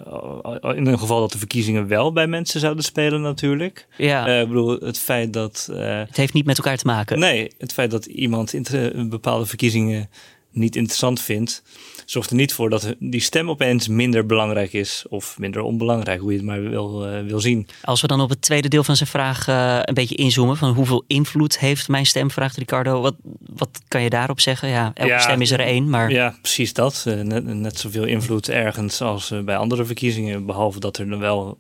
In 0.76 0.86
een 0.86 1.00
geval 1.00 1.20
dat 1.20 1.32
de 1.32 1.38
verkiezingen 1.38 1.88
wel 1.88 2.14
bij 2.14 2.28
mensen 2.28 2.60
zouden 2.60 2.84
spelen, 2.84 3.22
natuurlijk. 3.22 3.88
Ja, 3.98 4.28
Eh, 4.28 4.42
ik 4.42 4.48
bedoel, 4.48 4.80
het 4.80 5.00
feit 5.00 5.34
dat. 5.34 5.70
eh, 5.72 5.98
het 6.08 6.18
heeft 6.18 6.34
niet 6.34 6.46
met 6.46 6.58
elkaar 6.58 6.78
te 6.78 6.86
maken. 6.86 7.20
nee, 7.20 7.52
het 7.58 7.74
feit 7.74 7.92
dat 7.92 8.06
iemand 8.06 8.54
inter- 8.54 9.08
bepaalde 9.08 9.46
verkiezingen 9.46 10.10
niet 10.52 10.76
interessant 10.76 11.22
vindt, 11.22 11.64
zorgt 12.06 12.30
er 12.30 12.36
niet 12.36 12.54
voor 12.54 12.70
dat 12.70 12.96
die 13.00 13.22
stem 13.22 13.50
opeens 13.50 13.88
minder 13.88 14.26
belangrijk 14.26 14.74
is. 14.74 15.06
Of 15.10 15.38
minder 15.40 15.62
onbelangrijk, 15.62 16.20
hoe 16.20 16.32
je 16.32 16.38
het 16.38 16.46
maar 16.46 16.62
wil, 16.62 17.06
eh, 17.08 17.24
wil 17.24 17.40
zien. 17.40 17.68
Als 17.84 18.02
we 18.02 18.08
dan 18.08 18.22
op 18.22 18.30
het 18.30 18.42
tweede 18.42 18.68
deel 18.68 18.84
van 18.84 18.96
zijn 18.96 19.10
vraag 19.10 19.48
eh, 19.48 19.80
een 19.82 19.94
beetje 19.94 20.16
inzoomen 20.16 20.58
van 20.58 20.74
hoeveel 20.74 21.04
invloed 21.08 21.60
heeft 21.60 21.88
mijn 21.88 22.06
stem, 22.06 22.32
vraagt 22.32 22.58
Ricardo. 22.58 23.02
Wat, 23.02 23.16
wat 23.56 23.82
kan 23.88 24.02
je 24.02 24.10
daarop 24.10 24.40
zeggen? 24.40 24.70
Ja, 24.70 24.92
elke 24.94 25.12
Ja, 25.12 25.20
stem 25.20 25.42
is 25.42 25.52
er 25.52 25.60
één, 25.60 25.90
maar 25.90 26.12
Ja, 26.12 26.36
precies 26.42 26.74
dat. 26.74 27.04
Eh, 27.08 27.20
net, 27.20 27.46
net 27.46 27.80
zoveel 27.80 28.06
invloed 28.06 28.50
ergens 28.50 29.02
als 29.02 29.34
bij 29.46 29.58
andere 29.58 29.86
verkiezingen. 29.86 30.46
Behalve 30.46 30.80
dat 30.80 30.98
er 30.98 31.10
dan 31.10 31.20
wel 31.20 31.58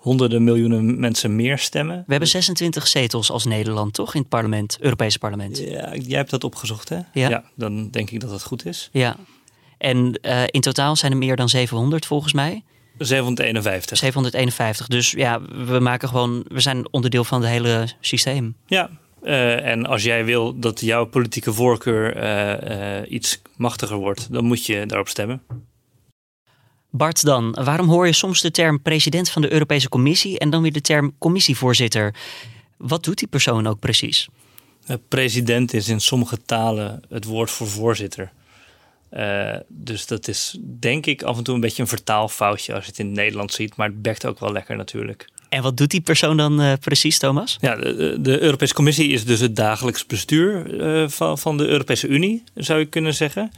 honderden 0.00 0.44
miljoenen 0.44 1.00
mensen 1.00 1.36
meer 1.36 1.58
stemmen. 1.58 1.96
we 1.96 2.10
hebben 2.10 2.28
26 2.28 2.86
zetels 2.86 3.30
als 3.30 3.44
Nederland, 3.44 3.94
toch? 3.94 4.14
In 4.14 4.20
het 4.20 4.28
parlement, 4.28 4.76
Europese 4.80 5.18
parlement. 5.18 5.58
Ja, 5.58 5.94
jij 5.94 6.18
hebt 6.18 6.30
dat 6.30 6.44
opgezocht, 6.44 6.88
hè? 6.88 6.98
Ja. 7.12 7.44
dan 7.54 7.90
denk 7.90 8.10
ik 8.10 8.20
dat 8.20 8.30
dat 8.30 8.42
goed 8.42 8.66
is. 8.66 8.88
Ja. 8.92 9.16
En 9.80 10.18
eh, 10.22 10.42
in 10.46 10.60
totaal 10.60 10.96
zijn 10.96 11.12
er 11.12 11.18
meer 11.18 11.36
dan 11.36 11.48
700 11.48 12.06
volgens 12.06 12.32
mij. 12.32 12.64
751. 12.98 13.98
751. 13.98 14.86
Dus 14.86 15.10
ja, 15.10 15.40
we 15.42 15.78
maken 15.78 16.08
gewoon, 16.08 16.44
we 16.48 16.60
zijn 16.60 16.92
onderdeel 16.92 17.24
van 17.24 17.40
het 17.40 17.50
hele 17.50 17.88
systeem. 18.00 18.54
Ja. 18.66 18.90
eh, 19.22 19.66
en 19.66 19.86
als 19.86 20.02
jij 20.02 20.24
wil 20.24 20.58
dat 20.58 20.80
jouw 20.80 21.04
politieke 21.04 21.52
voorkeur 21.52 22.16
eh, 22.16 23.12
iets 23.12 23.42
machtiger 23.56 23.96
wordt, 23.96 24.32
dan 24.32 24.44
moet 24.44 24.66
je 24.66 24.86
daarop 24.86 25.08
stemmen. 25.08 25.42
Bart 26.90 27.24
dan, 27.24 27.56
waarom 27.64 27.88
hoor 27.88 28.06
je 28.06 28.12
soms 28.12 28.40
de 28.40 28.50
term 28.50 28.82
president 28.82 29.30
van 29.30 29.42
de 29.42 29.52
Europese 29.52 29.88
Commissie 29.88 30.38
en 30.38 30.50
dan 30.50 30.62
weer 30.62 30.72
de 30.72 30.80
term 30.80 31.12
commissievoorzitter? 31.18 32.14
Wat 32.76 33.04
doet 33.04 33.18
die 33.18 33.28
persoon 33.28 33.66
ook 33.66 33.78
precies? 33.78 34.28
President 35.08 35.74
is 35.74 35.88
in 35.88 36.00
sommige 36.00 36.42
talen 36.42 37.02
het 37.08 37.24
woord 37.24 37.50
voor 37.50 37.66
voorzitter. 37.66 38.32
Eh, 39.10 39.56
dus 39.68 40.06
dat 40.06 40.28
is 40.28 40.58
denk 40.62 41.06
ik 41.06 41.22
af 41.22 41.38
en 41.38 41.44
toe 41.44 41.54
een 41.54 41.60
beetje 41.60 41.82
een 41.82 41.88
vertaalfoutje 41.88 42.74
als 42.74 42.84
je 42.84 42.90
het 42.90 42.98
in 42.98 43.06
het 43.06 43.14
Nederlands 43.14 43.54
ziet. 43.54 43.76
Maar 43.76 43.86
het 43.86 44.02
bekt 44.02 44.26
ook 44.26 44.40
wel 44.40 44.52
lekker 44.52 44.76
natuurlijk. 44.76 45.28
En 45.48 45.62
wat 45.62 45.76
doet 45.76 45.90
die 45.90 46.00
persoon 46.00 46.36
dan 46.36 46.60
eh, 46.60 46.72
precies, 46.80 47.18
Thomas? 47.18 47.58
Ja, 47.60 47.76
de, 47.76 48.16
de 48.20 48.40
Europese 48.40 48.74
Commissie 48.74 49.08
is 49.08 49.24
dus 49.24 49.40
het 49.40 49.56
dagelijks 49.56 50.06
bestuur 50.06 50.80
eh, 50.80 51.08
van, 51.08 51.38
van 51.38 51.56
de 51.56 51.66
Europese 51.66 52.06
Unie, 52.08 52.42
zou 52.54 52.78
je 52.78 52.86
kunnen 52.86 53.14
zeggen. 53.14 53.50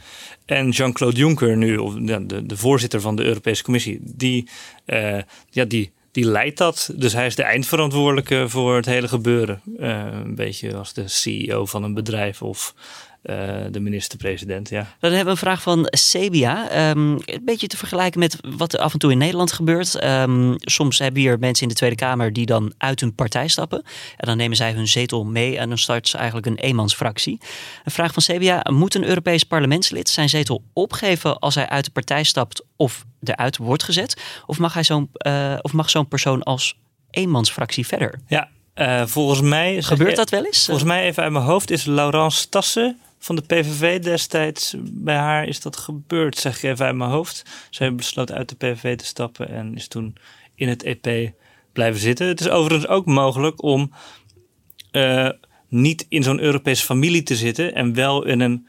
En 0.45 0.69
Jean-Claude 0.69 1.17
Juncker 1.17 1.57
nu, 1.57 1.77
of 1.77 1.93
ja, 1.99 2.19
de, 2.19 2.45
de 2.45 2.57
voorzitter 2.57 3.01
van 3.01 3.15
de 3.15 3.23
Europese 3.23 3.63
Commissie, 3.63 3.99
die, 4.01 4.49
ja, 5.49 5.65
die, 5.67 5.91
die 6.11 6.25
leidt 6.25 6.57
dat. 6.57 6.89
Dus 6.95 7.13
hij 7.13 7.25
is 7.25 7.35
de 7.35 7.43
eindverantwoordelijke 7.43 8.49
voor 8.49 8.75
het 8.75 8.85
hele 8.85 9.07
gebeuren. 9.07 9.61
Een 9.77 10.35
beetje 10.35 10.75
als 10.75 10.93
de 10.93 11.07
CEO 11.07 11.65
van 11.65 11.83
een 11.83 11.93
bedrijf 11.93 12.41
of 12.41 12.73
eh, 13.23 13.61
de 13.71 13.79
minister-president, 13.79 14.69
ja. 14.69 14.95
Dan 14.99 15.11
hebben 15.11 15.25
we 15.25 15.31
een 15.31 15.37
vraag 15.37 15.61
van 15.61 15.87
Sebia. 15.89 16.69
Ehm, 16.69 17.11
een 17.11 17.41
beetje 17.45 17.67
te 17.67 17.77
vergelijken 17.77 18.19
met 18.19 18.37
wat 18.57 18.73
er 18.73 18.79
af 18.79 18.93
en 18.93 18.99
toe 18.99 19.11
in 19.11 19.17
Nederland 19.17 19.51
gebeurt. 19.51 19.95
Ehm, 19.95 20.53
soms 20.57 20.99
hebben 20.99 21.21
hier 21.21 21.39
mensen 21.39 21.63
in 21.63 21.69
de 21.69 21.75
Tweede 21.75 21.95
Kamer 21.95 22.33
die 22.33 22.45
dan 22.45 22.73
uit 22.77 22.99
hun 22.99 23.15
partij 23.15 23.47
stappen. 23.47 23.83
En 24.17 24.27
dan 24.27 24.37
nemen 24.37 24.57
zij 24.57 24.71
hun 24.71 24.87
zetel 24.87 25.25
mee 25.25 25.57
en 25.57 25.69
dan 25.69 25.77
starten 25.77 26.09
ze 26.09 26.17
eigenlijk 26.17 26.47
een 26.47 26.57
eenmansfractie. 26.57 27.37
Een 27.83 27.91
vraag 27.91 28.13
van 28.13 28.21
Sebia. 28.21 28.65
Moet 28.69 28.95
een 28.95 29.07
Europees 29.07 29.43
parlementslid 29.43 30.09
zijn 30.09 30.29
zetel 30.29 30.63
opgeven 30.73 31.39
als 31.39 31.55
hij 31.55 31.69
uit 31.69 31.85
de 31.85 31.91
partij 31.91 32.23
stapt 32.23 32.65
of 32.75 33.05
eruit 33.23 33.57
wordt 33.57 33.83
gezet? 33.83 34.21
Of 34.45 34.59
mag, 34.59 34.73
hij 34.73 34.83
zo'n, 34.83 35.09
eh, 35.13 35.55
of 35.61 35.73
mag 35.73 35.89
zo'n 35.89 36.07
persoon 36.07 36.43
als 36.43 36.77
eenmansfractie 37.09 37.87
verder? 37.87 38.19
Ja, 38.27 38.49
eh, 38.73 39.05
volgens 39.05 39.41
mij... 39.41 39.81
Gebeurt 39.81 40.15
dat 40.15 40.29
wel 40.29 40.45
eens? 40.45 40.65
Volgens 40.65 40.87
mij, 40.87 41.03
even 41.03 41.23
uit 41.23 41.31
mijn 41.31 41.45
hoofd, 41.45 41.71
is 41.71 41.85
Laurence 41.85 42.49
Tassen 42.49 42.99
van 43.23 43.35
de 43.35 43.41
PVV 43.41 44.01
destijds. 44.01 44.75
Bij 44.81 45.15
haar 45.15 45.47
is 45.47 45.61
dat 45.61 45.77
gebeurd, 45.77 46.37
zeg 46.37 46.57
ik 46.57 46.63
even 46.63 46.85
uit 46.85 46.95
mijn 46.95 47.09
hoofd. 47.09 47.45
Zij 47.69 47.95
besloot 47.95 48.31
uit 48.31 48.49
de 48.49 48.55
PVV 48.55 48.97
te 48.97 49.05
stappen 49.05 49.49
en 49.49 49.75
is 49.75 49.87
toen 49.87 50.15
in 50.55 50.67
het 50.67 50.83
EP 50.83 51.33
blijven 51.73 52.01
zitten. 52.01 52.27
Het 52.27 52.39
is 52.39 52.49
overigens 52.49 52.87
ook 52.87 53.05
mogelijk 53.05 53.61
om 53.63 53.91
eh, 54.91 55.29
niet 55.67 56.05
in 56.09 56.23
zo'n 56.23 56.39
Europese 56.39 56.85
familie 56.85 57.23
te 57.23 57.35
zitten 57.35 57.73
en 57.73 57.93
wel 57.93 58.25
in 58.25 58.39
een, 58.39 58.67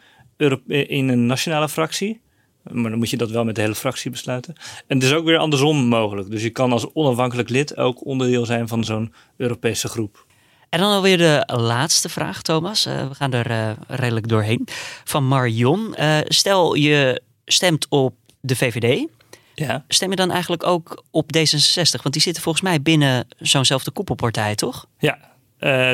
in 0.66 1.08
een 1.08 1.26
nationale 1.26 1.68
fractie. 1.68 2.20
Maar 2.62 2.90
dan 2.90 2.98
moet 2.98 3.10
je 3.10 3.16
dat 3.16 3.30
wel 3.30 3.44
met 3.44 3.54
de 3.54 3.60
hele 3.60 3.74
fractie 3.74 4.10
besluiten. 4.10 4.54
En 4.86 4.96
het 4.96 5.06
is 5.06 5.12
ook 5.12 5.24
weer 5.24 5.38
andersom 5.38 5.76
mogelijk. 5.76 6.30
Dus 6.30 6.42
je 6.42 6.50
kan 6.50 6.72
als 6.72 6.92
onafhankelijk 6.92 7.48
lid 7.48 7.76
ook 7.76 8.06
onderdeel 8.06 8.46
zijn 8.46 8.68
van 8.68 8.84
zo'n 8.84 9.12
Europese 9.36 9.88
groep. 9.88 10.26
En 10.68 10.80
dan 10.80 10.90
alweer 10.90 11.18
de 11.18 11.44
laatste 11.56 12.08
vraag, 12.08 12.42
Thomas. 12.42 12.86
Eh, 12.86 13.08
we 13.08 13.14
gaan 13.14 13.32
er 13.32 13.50
eh, 13.50 13.70
redelijk 13.86 14.28
doorheen. 14.28 14.68
Van 15.04 15.28
Marion. 15.28 15.94
Eh, 15.94 16.18
stel 16.24 16.74
je 16.74 17.22
stemt 17.44 17.86
op 17.88 18.14
de 18.40 18.56
VVD. 18.56 19.06
Ja. 19.54 19.84
Stem 19.88 20.10
je 20.10 20.16
dan 20.16 20.30
eigenlijk 20.30 20.66
ook 20.66 21.04
op 21.10 21.36
D66? 21.36 22.02
Want 22.02 22.12
die 22.12 22.22
zitten 22.22 22.42
volgens 22.42 22.64
mij 22.64 22.82
binnen 22.82 23.26
zo'nzelfde 23.38 23.90
koepelpartij, 23.90 24.54
toch? 24.54 24.86
Ja, 24.98 25.18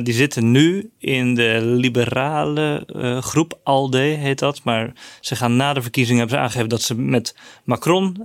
die 0.00 0.14
zitten 0.14 0.50
nu 0.50 0.90
in 0.98 1.34
de 1.34 1.60
liberale 1.62 2.86
groep, 3.20 3.58
ALDE 3.62 3.98
heet 3.98 4.38
dat. 4.38 4.62
Maar 4.64 4.92
ze 5.20 5.36
gaan 5.36 5.56
na 5.56 5.72
de 5.72 5.82
verkiezingen, 5.82 6.18
hebben 6.20 6.36
ze 6.38 6.42
aangegeven 6.42 6.68
dat 6.68 6.82
ze 6.82 6.94
met 6.94 7.36
Macron 7.64 8.16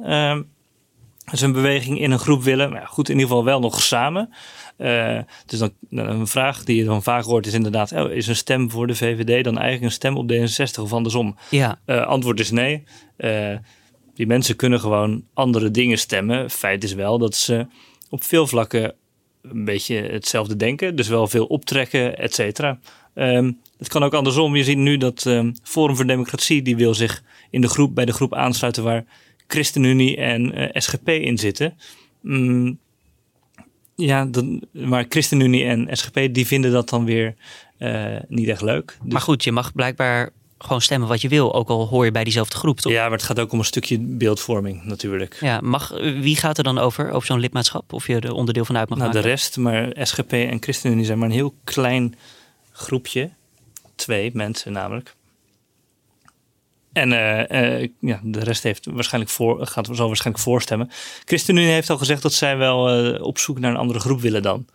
zijn 1.31 1.51
beweging 1.51 1.99
in 1.99 2.11
een 2.11 2.19
groep 2.19 2.43
willen. 2.43 2.71
Maar 2.71 2.87
goed, 2.87 3.09
in 3.09 3.13
ieder 3.13 3.29
geval 3.29 3.45
wel 3.45 3.59
nog 3.59 3.81
samen. 3.81 4.29
Eh, 4.77 5.19
dus 5.45 5.59
dan, 5.59 5.71
dan 5.89 6.07
een 6.07 6.27
vraag 6.27 6.63
die 6.63 6.75
je 6.75 6.83
dan 6.83 7.03
vaak 7.03 7.23
hoort 7.23 7.45
is 7.45 7.53
inderdaad, 7.53 7.91
oh, 7.91 8.11
is 8.11 8.27
een 8.27 8.35
stem 8.35 8.71
voor 8.71 8.87
de 8.87 8.95
VVD 8.95 9.43
dan 9.43 9.57
eigenlijk 9.57 9.85
een 9.85 9.91
stem 9.91 10.17
op 10.17 10.31
D66 10.31 10.81
of 10.81 10.93
andersom? 10.93 11.37
Ja. 11.49 11.79
Eh, 11.85 12.05
antwoord 12.05 12.39
is 12.39 12.51
nee. 12.51 12.83
Eh, 13.17 13.57
die 14.15 14.27
mensen 14.27 14.55
kunnen 14.55 14.79
gewoon 14.79 15.23
andere 15.33 15.71
dingen 15.71 15.97
stemmen. 15.97 16.49
Feit 16.49 16.83
is 16.83 16.93
wel 16.93 17.17
dat 17.17 17.35
ze 17.35 17.67
op 18.09 18.23
veel 18.23 18.47
vlakken 18.47 18.93
een 19.41 19.65
beetje 19.65 19.95
hetzelfde 19.95 20.55
denken. 20.55 20.95
Dus 20.95 21.07
wel 21.07 21.27
veel 21.27 21.45
optrekken, 21.45 22.17
et 22.17 22.33
cetera. 22.33 22.79
Ehm, 23.13 23.51
het 23.77 23.87
kan 23.87 24.03
ook 24.03 24.13
andersom. 24.13 24.55
Je 24.55 24.63
ziet 24.63 24.77
nu 24.77 24.97
dat 24.97 25.25
ehm, 25.25 25.51
Forum 25.63 25.95
voor 25.95 26.07
Democratie... 26.07 26.61
die 26.61 26.75
wil 26.75 26.93
zich 26.93 27.23
in 27.49 27.61
de 27.61 27.67
groep, 27.67 27.95
bij 27.95 28.05
de 28.05 28.13
groep 28.13 28.33
aansluiten... 28.33 28.83
waar 28.83 29.05
ChristenUnie 29.47 30.17
en 30.17 30.53
eh, 30.53 30.81
SGP 30.81 31.09
in 31.09 31.37
zitten. 31.37 31.77
Mm, 32.21 32.77
ja, 33.95 34.25
dan, 34.25 34.61
maar 34.71 35.05
ChristenUnie 35.09 35.63
en 35.65 35.87
SGP 35.97 36.33
die 36.33 36.47
vinden 36.47 36.71
dat 36.71 36.89
dan 36.89 37.05
weer 37.05 37.35
eh, 37.77 38.15
niet 38.27 38.47
echt 38.47 38.61
leuk. 38.61 38.97
Dus- 39.03 39.13
Maar 39.13 39.21
goed, 39.21 39.43
je 39.43 39.51
mag 39.51 39.73
blijkbaar 39.73 40.29
gewoon 40.57 40.81
stemmen 40.81 41.07
wat 41.07 41.21
je 41.21 41.27
wil. 41.27 41.53
Ook 41.53 41.69
al 41.69 41.87
hoor 41.87 42.05
je 42.05 42.11
bij 42.11 42.23
diezelfde 42.23 42.57
groep, 42.57 42.79
toch? 42.79 42.91
Ja, 42.91 43.03
maar 43.03 43.11
het 43.17 43.23
gaat 43.23 43.39
ook 43.39 43.51
om 43.51 43.59
een 43.59 43.65
stukje 43.65 43.99
beeldvorming 43.99 44.83
natuurlijk. 44.83 45.37
Ja, 45.41 45.59
mag, 45.61 45.89
wie 45.99 46.35
gaat 46.35 46.57
er 46.57 46.63
dan 46.63 46.77
over, 46.77 47.11
over 47.11 47.27
zo'n 47.27 47.39
lidmaatschap? 47.39 47.93
Of 47.93 48.07
je 48.07 48.19
er 48.19 48.33
onderdeel 48.33 48.65
van 48.65 48.77
uit 48.77 48.89
mag 48.89 48.97
Nou, 48.97 49.11
de 49.11 49.19
rest, 49.19 49.57
maar 49.57 49.95
SGP 50.01 50.31
en 50.33 50.57
ChristenUnie 50.61 51.05
zijn 51.05 51.17
maar 51.17 51.27
een 51.27 51.33
heel 51.33 51.53
klein 51.63 52.15
groepje. 52.71 53.29
Twee 53.95 54.29
mensen 54.33 54.71
namelijk. 54.71 55.15
En 56.95 57.11
eh, 57.11 57.81
eh, 57.81 57.89
ja, 57.99 58.19
de 58.23 58.39
rest 58.39 58.63
heeft 58.63 58.85
waarschijnlijk 58.85 59.33
voor, 59.33 59.67
gaat, 59.67 59.89
zal 59.91 60.07
waarschijnlijk 60.07 60.45
voorstemmen. 60.45 60.89
ChristenUnie 61.25 61.71
heeft 61.71 61.89
al 61.89 61.97
gezegd 61.97 62.21
dat 62.21 62.33
zij 62.33 62.57
wel 62.57 62.89
eh, 62.89 63.21
op 63.21 63.37
zoek 63.37 63.59
naar 63.59 63.71
een 63.71 63.77
andere 63.77 63.99
groep 63.99 64.21
willen 64.21 64.41
dan. 64.41 64.65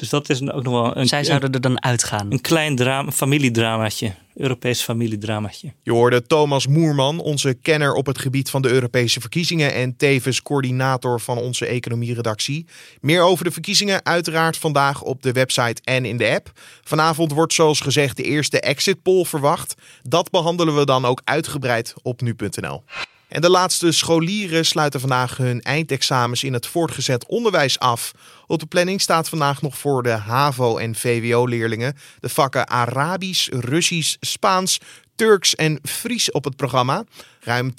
Dus 0.00 0.08
dat 0.08 0.28
is 0.28 0.50
ook 0.50 0.62
nog 0.62 0.72
wel 0.72 0.96
een, 0.96 1.08
Zij 1.08 1.24
zouden 1.24 1.52
er 1.52 1.60
dan 1.60 1.82
uitgaan. 1.82 2.32
een 2.32 2.40
klein 2.40 2.76
drama, 2.76 3.10
familiedramaatje. 3.10 4.14
Europees 4.34 4.82
familiedramaatje. 4.82 5.72
Je 5.82 5.90
hoorde 5.90 6.26
Thomas 6.26 6.66
Moerman, 6.66 7.18
onze 7.18 7.54
kenner 7.54 7.94
op 7.94 8.06
het 8.06 8.18
gebied 8.18 8.50
van 8.50 8.62
de 8.62 8.68
Europese 8.68 9.20
verkiezingen 9.20 9.74
en 9.74 9.96
tevens 9.96 10.42
coördinator 10.42 11.20
van 11.20 11.38
onze 11.38 11.66
economieredactie. 11.66 12.66
Meer 13.00 13.22
over 13.22 13.44
de 13.44 13.50
verkiezingen 13.50 14.04
uiteraard 14.04 14.56
vandaag 14.56 15.02
op 15.02 15.22
de 15.22 15.32
website 15.32 15.82
en 15.84 16.04
in 16.04 16.16
de 16.16 16.28
app. 16.28 16.50
Vanavond 16.84 17.32
wordt 17.32 17.52
zoals 17.52 17.80
gezegd 17.80 18.16
de 18.16 18.22
eerste 18.22 18.60
exit 18.60 19.02
poll 19.02 19.24
verwacht. 19.24 19.74
Dat 20.02 20.30
behandelen 20.30 20.76
we 20.76 20.84
dan 20.84 21.04
ook 21.04 21.20
uitgebreid 21.24 21.94
op 22.02 22.20
nu.nl. 22.20 22.82
En 23.30 23.40
de 23.40 23.50
laatste 23.50 23.92
scholieren 23.92 24.64
sluiten 24.64 25.00
vandaag 25.00 25.36
hun 25.36 25.60
eindexamens 25.60 26.44
in 26.44 26.52
het 26.52 26.66
voortgezet 26.66 27.26
onderwijs 27.26 27.78
af. 27.78 28.12
Op 28.50 28.60
de 28.60 28.66
planning 28.66 29.00
staat 29.00 29.28
vandaag 29.28 29.62
nog 29.62 29.78
voor 29.78 30.02
de 30.02 30.10
HAVO- 30.10 30.78
en 30.78 30.94
VWO-leerlingen 30.94 31.96
de 32.20 32.28
vakken 32.28 32.68
Arabisch, 32.68 33.48
Russisch, 33.48 34.16
Spaans, 34.20 34.80
Turks 35.14 35.54
en 35.54 35.78
Fries 35.82 36.30
op 36.30 36.44
het 36.44 36.56
programma. 36.56 37.04
Ruim 37.40 37.74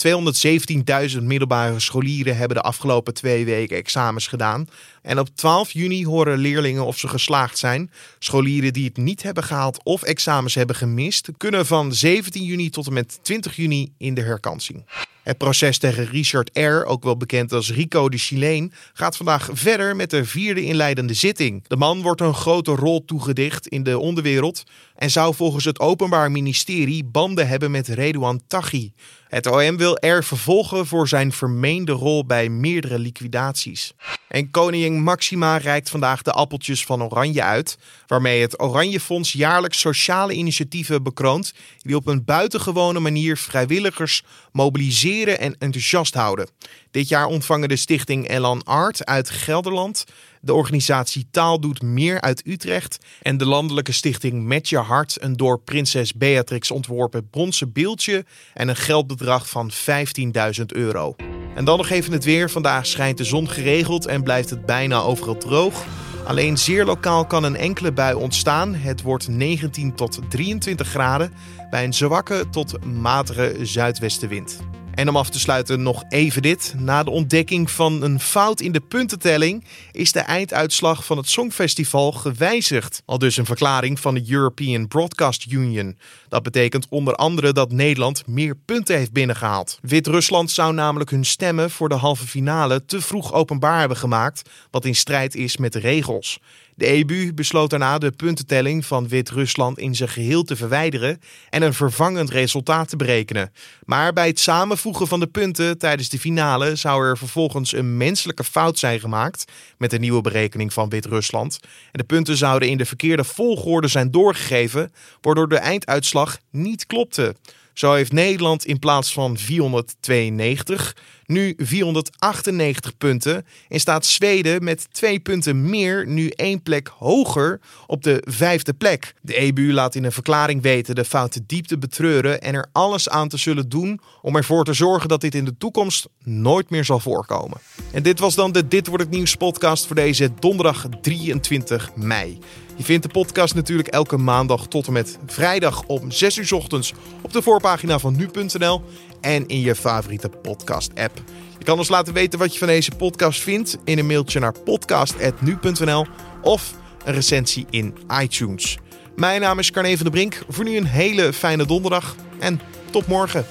217.000 1.12 1.24
middelbare 1.24 1.80
scholieren 1.80 2.38
hebben 2.38 2.58
de 2.58 2.64
afgelopen 2.64 3.14
twee 3.14 3.46
weken 3.46 3.78
examens 3.78 4.28
gedaan. 4.28 4.68
En 5.02 5.20
op 5.20 5.28
12 5.36 5.72
juni 5.72 6.06
horen 6.06 6.38
leerlingen 6.38 6.86
of 6.86 6.98
ze 6.98 7.08
geslaagd 7.08 7.58
zijn. 7.58 7.92
Scholieren 8.20 8.74
die 8.74 8.86
het 8.86 8.98
niet 8.98 9.24
hebben 9.24 9.44
gehaald 9.44 9.84
of 9.84 10.04
examens 10.04 10.56
hebben 10.56 10.76
gemist, 10.76 11.30
kunnen 11.38 11.66
van 11.66 11.94
17 11.94 12.44
juni 12.44 12.70
tot 12.70 12.88
en 12.88 12.94
met 12.94 13.20
20 13.22 13.56
juni 13.56 13.94
in 13.98 14.14
de 14.14 14.22
herkansing. 14.22 14.86
Het 15.24 15.38
proces 15.38 15.78
tegen 15.78 16.06
Richard 16.06 16.50
R., 16.54 16.86
ook 16.86 17.04
wel 17.04 17.18
bekend 17.18 17.54
als 17.54 17.72
Rico 17.72 18.10
de 18.10 18.18
Chileen, 18.18 18.74
gaat 18.94 19.18
vandaag 19.18 19.50
verder 19.54 19.96
met 19.96 20.10
de 20.10 20.26
vierde 20.26 20.61
inleidende 20.64 21.14
zitting. 21.14 21.68
De 21.68 21.76
man 21.76 22.02
wordt 22.02 22.22
een 22.22 22.34
grote 22.34 22.72
rol 22.72 23.06
toegedicht 23.06 23.68
in 23.68 23.84
de 23.84 24.00
onderwereld 24.00 24.64
en 25.02 25.12
zou 25.12 25.36
volgens 25.36 25.66
het 25.66 25.80
Openbaar 25.80 26.32
Ministerie 26.32 27.04
banden 27.04 27.48
hebben 27.48 27.72
met 27.72 27.88
Redouan 27.88 28.42
Taghi. 28.48 28.92
Het 29.28 29.48
OM 29.48 29.78
wil 29.78 29.98
R 30.00 30.24
vervolgen 30.24 30.88
voor 30.88 31.08
zijn 31.08 31.32
vermeende 31.32 31.92
rol 31.92 32.26
bij 32.26 32.50
meerdere 32.50 33.00
liquidaties. 33.00 33.94
En 34.28 34.52
koningin 34.52 35.04
Maxima 35.04 35.58
reikt 35.58 35.90
vandaag 35.90 36.22
de 36.22 36.32
appeltjes 36.32 36.86
van 36.86 37.04
Oranje 37.04 37.44
uit, 37.44 37.78
waarmee 38.08 38.42
het 38.42 38.62
Oranje 38.62 39.00
Fonds 39.00 39.32
jaarlijks 39.32 39.80
sociale 39.80 40.34
initiatieven 40.34 41.04
bekroont 41.04 41.54
die 41.78 41.96
op 41.96 42.08
een 42.08 42.24
buitengewone 42.26 43.00
manier 43.00 43.38
vrijwilligers 43.38 44.24
mobiliseren 44.52 45.40
en 45.40 45.56
enthousiast 45.60 46.14
houden. 46.14 46.50
Dit 46.92 47.08
jaar 47.08 47.26
ontvangen 47.26 47.70
de 47.70 47.76
stichting 47.76 48.30
Elan 48.30 48.64
Art 48.64 49.06
uit 49.06 49.30
Gelderland, 49.30 50.06
de 50.42 50.54
organisatie 50.54 51.28
Taal 51.32 51.60
doet 51.60 51.82
meer 51.82 52.22
uit 52.22 52.48
Utrecht 52.48 52.98
en 53.22 53.38
de 53.38 53.46
landelijke 53.46 53.92
stichting 53.92 54.44
Met 54.44 54.70
je 54.70 54.78
een 55.20 55.38
door 55.38 55.60
prinses 55.60 56.14
Beatrix 56.14 56.72
ontworpen 56.72 57.30
bronzen 57.30 57.72
beeldje 57.72 58.26
en 58.54 58.68
een 58.68 58.76
geldbedrag 58.76 59.50
van 59.50 59.72
15.000 59.72 60.66
euro. 60.66 61.16
En 61.56 61.66
dan 61.66 61.78
nog 61.78 61.90
even 61.90 62.12
het 62.12 62.24
weer. 62.24 62.50
Vandaag 62.50 62.86
schijnt 62.86 63.18
de 63.18 63.24
zon 63.24 63.50
geregeld 63.50 64.06
en 64.06 64.24
blijft 64.24 64.50
het 64.50 64.66
bijna 64.66 65.02
overal 65.02 65.38
droog. 65.38 65.86
Alleen 66.26 66.58
zeer 66.58 66.86
lokaal 66.86 67.26
kan 67.26 67.44
een 67.44 67.56
enkele 67.56 67.92
bui 67.92 68.16
ontstaan. 68.16 68.76
Het 68.76 69.02
wordt 69.02 69.28
19 69.28 69.96
tot 69.96 70.20
23 70.30 70.88
graden 70.88 71.34
bij 71.70 71.84
een 71.84 71.94
zwakke 71.94 72.50
tot 72.50 72.86
matige 72.86 73.56
zuidwestenwind. 73.62 74.71
En 75.02 75.10
om 75.10 75.18
af 75.18 75.30
te 75.30 75.40
sluiten 75.40 75.84
nog 75.84 76.04
even 76.10 76.42
dit. 76.42 76.74
Na 76.78 77.04
de 77.04 77.10
ontdekking 77.10 77.72
van 77.72 78.02
een 78.02 78.20
fout 78.20 78.62
in 78.62 78.72
de 78.72 78.80
puntentelling 78.80 79.64
is 79.92 80.12
de 80.12 80.20
einduitslag 80.20 81.06
van 81.06 81.18
het 81.18 81.30
Songfestival 81.30 82.12
gewijzigd. 82.12 83.02
Al 83.06 83.18
dus 83.18 83.38
een 83.38 83.46
verklaring 83.46 84.00
van 84.00 84.14
de 84.14 84.24
European 84.28 84.88
Broadcast 84.88 85.52
Union. 85.52 85.98
Dat 86.30 86.44
betekent 86.44 86.86
onder 86.90 87.16
andere 87.16 87.54
dat 87.54 87.72
Nederland 87.72 88.28
meer 88.28 88.56
punten 88.56 88.98
heeft 88.98 89.12
binnengehaald. 89.12 89.78
Wit-Rusland 89.82 90.52
zou 90.52 90.74
namelijk 90.74 91.10
hun 91.10 91.26
stemmen 91.26 91.72
voor 91.72 91.90
de 91.90 91.96
halve 91.96 92.28
finale 92.28 92.86
te 92.86 93.02
vroeg 93.02 93.34
openbaar 93.34 93.80
hebben 93.80 93.98
gemaakt, 93.98 94.50
wat 94.72 94.86
in 94.86 94.96
strijd 94.96 95.36
is 95.36 95.58
met 95.58 95.74
de 95.74 95.80
regels. 95.80 96.40
De 96.76 96.86
EBU 96.86 97.34
besloot 97.34 97.70
daarna 97.70 97.98
de 97.98 98.12
puntentelling 98.12 98.86
van 98.86 99.08
Wit-Rusland 99.08 99.80
in 99.80 99.96
zijn 99.96 100.10
geheel 100.10 100.44
te 100.44 100.56
verwijderen 100.56 101.22
en 101.50 101.62
een 101.62 101.74
vervangend 101.74 102.30
resultaat 102.30 102.90
te 102.90 102.96
berekenen. 102.96 103.52
Maar 103.86 104.14
bij 104.14 104.28
het 104.28 104.40
samenvoegen 104.40 105.08
van 105.08 105.20
de 105.20 105.28
punten 105.28 105.78
tijdens 105.78 106.10
de 106.10 106.20
finale 106.20 106.76
zou 106.76 107.06
er 107.06 107.18
vervolgens 107.18 107.74
een 107.74 107.98
menselijke 107.98 108.44
fout 108.44 108.80
zijn 108.80 109.00
gemaakt 109.00 109.52
met 109.78 109.90
de 109.90 110.00
nieuwe 110.00 110.22
berekening 110.22 110.74
van 110.74 110.90
Wit-Rusland. 110.90 111.60
En 111.64 112.00
de 112.00 112.04
punten 112.04 112.38
zouden 112.38 112.70
in 112.70 112.78
de 112.78 112.86
verkeerde 112.86 113.24
volgorde 113.24 113.88
zijn 113.88 114.12
doorgegeven, 114.12 114.94
waardoor 115.22 115.50
de 115.50 115.58
einduitslag 115.58 116.38
niet 116.52 116.86
klopte. 116.86 117.36
Zo 117.74 117.94
heeft 117.94 118.12
Nederland 118.12 118.66
in 118.66 118.80
plaats 118.80 119.14
van 119.14 119.38
492 119.38 120.96
nu 121.26 121.54
498 121.58 122.98
punten 122.98 123.46
en 123.68 123.80
staat 123.80 124.06
Zweden 124.06 124.64
met 124.64 124.88
twee 124.92 125.20
punten 125.20 125.70
meer 125.70 126.08
nu 126.08 126.28
één 126.30 126.62
plek 126.62 126.92
hoger 126.98 127.60
op 127.88 128.04
de 128.04 128.24
vijfde 128.28 128.74
plek. 128.74 129.14
De 129.22 129.36
EBU 129.36 129.74
laat 129.74 129.96
in 129.96 130.04
een 130.04 130.12
verklaring 130.12 130.62
weten 130.62 130.96
de 130.96 131.06
fouten 131.06 131.44
diep 131.48 131.66
te 131.66 131.78
betreuren 131.78 132.42
en 132.42 132.54
er 132.54 132.70
alles 132.72 133.10
aan 133.10 133.28
te 133.28 133.38
zullen 133.38 133.70
doen 133.70 134.00
om 134.22 134.36
ervoor 134.36 134.66
te 134.66 134.74
zorgen 134.74 135.10
dat 135.10 135.22
dit 135.22 135.36
in 135.36 135.46
de 135.46 135.58
toekomst 135.58 136.08
nooit 136.24 136.70
meer 136.70 136.86
zal 136.86 137.00
voorkomen. 137.00 137.58
En 137.92 138.04
dit 138.04 138.20
was 138.20 138.36
dan 138.36 138.52
de 138.52 138.68
Dit 138.68 138.88
wordt 138.88 139.04
het 139.04 139.14
nieuws 139.14 139.36
podcast 139.36 139.86
voor 139.86 139.96
deze 139.96 140.32
donderdag 140.40 140.86
23 141.02 141.92
mei. 141.96 142.40
Je 142.82 142.88
vindt 142.88 143.04
de 143.04 143.12
podcast 143.12 143.56
natuurlijk 143.56 143.88
elke 143.88 144.18
maandag 144.18 144.68
tot 144.68 144.88
en 144.88 144.94
met 144.94 145.18
vrijdag 145.26 145.84
om 145.88 146.12
6 146.12 146.38
uur 146.38 146.54
ochtends 146.54 146.94
op 147.22 147.34
de 147.34 147.42
voorpagina 147.42 148.00
van 148.00 148.16
nu.nl 148.16 148.82
en 149.22 149.48
in 149.48 149.60
je 149.60 149.76
favoriete 149.76 150.30
podcast-app. 150.30 151.24
Je 151.58 151.66
kan 151.66 151.78
ons 151.78 151.90
laten 151.90 152.14
weten 152.14 152.40
wat 152.40 152.54
je 152.54 152.60
van 152.60 152.68
deze 152.68 152.92
podcast 152.92 153.42
vindt 153.42 153.78
in 153.84 154.00
een 154.00 154.06
mailtje 154.06 154.40
naar 154.40 154.60
podcast.nu.nl 154.60 156.06
of 156.42 156.74
een 157.06 157.14
recensie 157.14 157.66
in 157.70 157.98
iTunes. 158.22 158.78
Mijn 159.16 159.42
naam 159.42 159.60
is 159.60 159.72
Carne 159.72 159.96
van 159.96 160.04
der 160.04 160.12
Brink. 160.12 160.44
Voor 160.50 160.64
nu 160.64 160.78
een 160.78 160.86
hele 160.86 161.34
fijne 161.34 161.66
donderdag 161.66 162.16
en 162.40 162.62
tot 162.92 163.08
morgen. 163.08 163.46